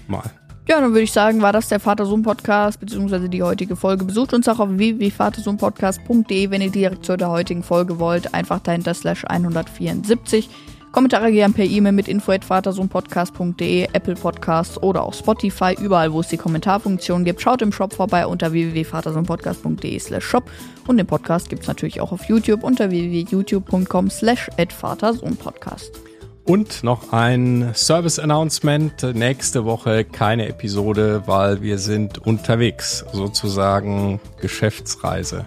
Mal. 0.06 0.30
Ja, 0.68 0.80
dann 0.82 0.90
würde 0.90 1.02
ich 1.02 1.12
sagen, 1.12 1.40
war 1.40 1.54
das 1.54 1.68
der 1.68 1.80
Vater-Sohn-Podcast, 1.80 2.78
beziehungsweise 2.78 3.30
die 3.30 3.42
heutige 3.42 3.74
Folge. 3.74 4.04
Besucht 4.04 4.34
uns 4.34 4.48
auch 4.48 4.58
auf 4.58 4.68
www.vatersohnpodcast.de, 4.68 6.50
wenn 6.50 6.60
ihr 6.60 6.70
direkt 6.70 7.06
zu 7.06 7.16
der 7.16 7.30
heutigen 7.30 7.62
Folge 7.62 7.98
wollt. 7.98 8.34
Einfach 8.34 8.60
dahinter 8.60 8.92
slash 8.92 9.24
174. 9.24 10.50
Kommentare 10.92 11.30
gerne 11.32 11.54
per 11.54 11.64
E-Mail 11.64 11.92
mit 11.92 12.08
info.vatersohnpodcast.de, 12.08 13.88
Apple 13.92 14.14
Podcasts 14.14 14.82
oder 14.82 15.02
auch 15.02 15.14
Spotify, 15.14 15.74
überall 15.78 16.12
wo 16.12 16.20
es 16.20 16.28
die 16.28 16.36
Kommentarfunktion 16.36 17.24
gibt. 17.24 17.40
Schaut 17.40 17.62
im 17.62 17.72
Shop 17.72 17.92
vorbei 17.92 18.26
unter 18.26 18.52
www.vatersohnpodcast.de 18.52 19.98
slash 19.98 20.24
shop 20.24 20.50
und 20.86 20.96
den 20.96 21.06
Podcast 21.06 21.48
gibt 21.50 21.62
es 21.62 21.68
natürlich 21.68 22.00
auch 22.00 22.12
auf 22.12 22.24
YouTube 22.24 22.64
unter 22.64 22.90
www.youtube.com 22.90 24.10
slash 24.10 24.48
vatersohnpodcast. 24.56 26.00
Und 26.44 26.82
noch 26.82 27.12
ein 27.12 27.72
Service-Announcement. 27.74 29.14
Nächste 29.14 29.66
Woche 29.66 30.06
keine 30.06 30.48
Episode, 30.48 31.24
weil 31.26 31.60
wir 31.60 31.76
sind 31.76 32.26
unterwegs. 32.26 33.04
Sozusagen 33.12 34.18
Geschäftsreise. 34.40 35.44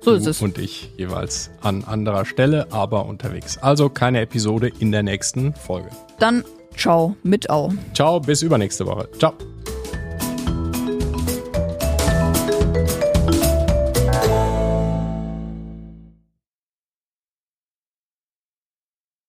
So 0.00 0.12
du 0.12 0.16
ist 0.16 0.26
es. 0.26 0.42
Und 0.42 0.58
ich 0.58 0.90
jeweils 0.96 1.50
an 1.60 1.84
anderer 1.84 2.24
Stelle, 2.24 2.66
aber 2.70 3.06
unterwegs. 3.06 3.58
Also 3.58 3.88
keine 3.88 4.20
Episode 4.20 4.70
in 4.78 4.92
der 4.92 5.02
nächsten 5.02 5.54
Folge. 5.54 5.90
Dann 6.18 6.44
ciao 6.76 7.16
mit 7.22 7.50
Au. 7.50 7.72
Ciao, 7.94 8.20
bis 8.20 8.42
übernächste 8.42 8.86
Woche. 8.86 9.08
Ciao. 9.18 9.34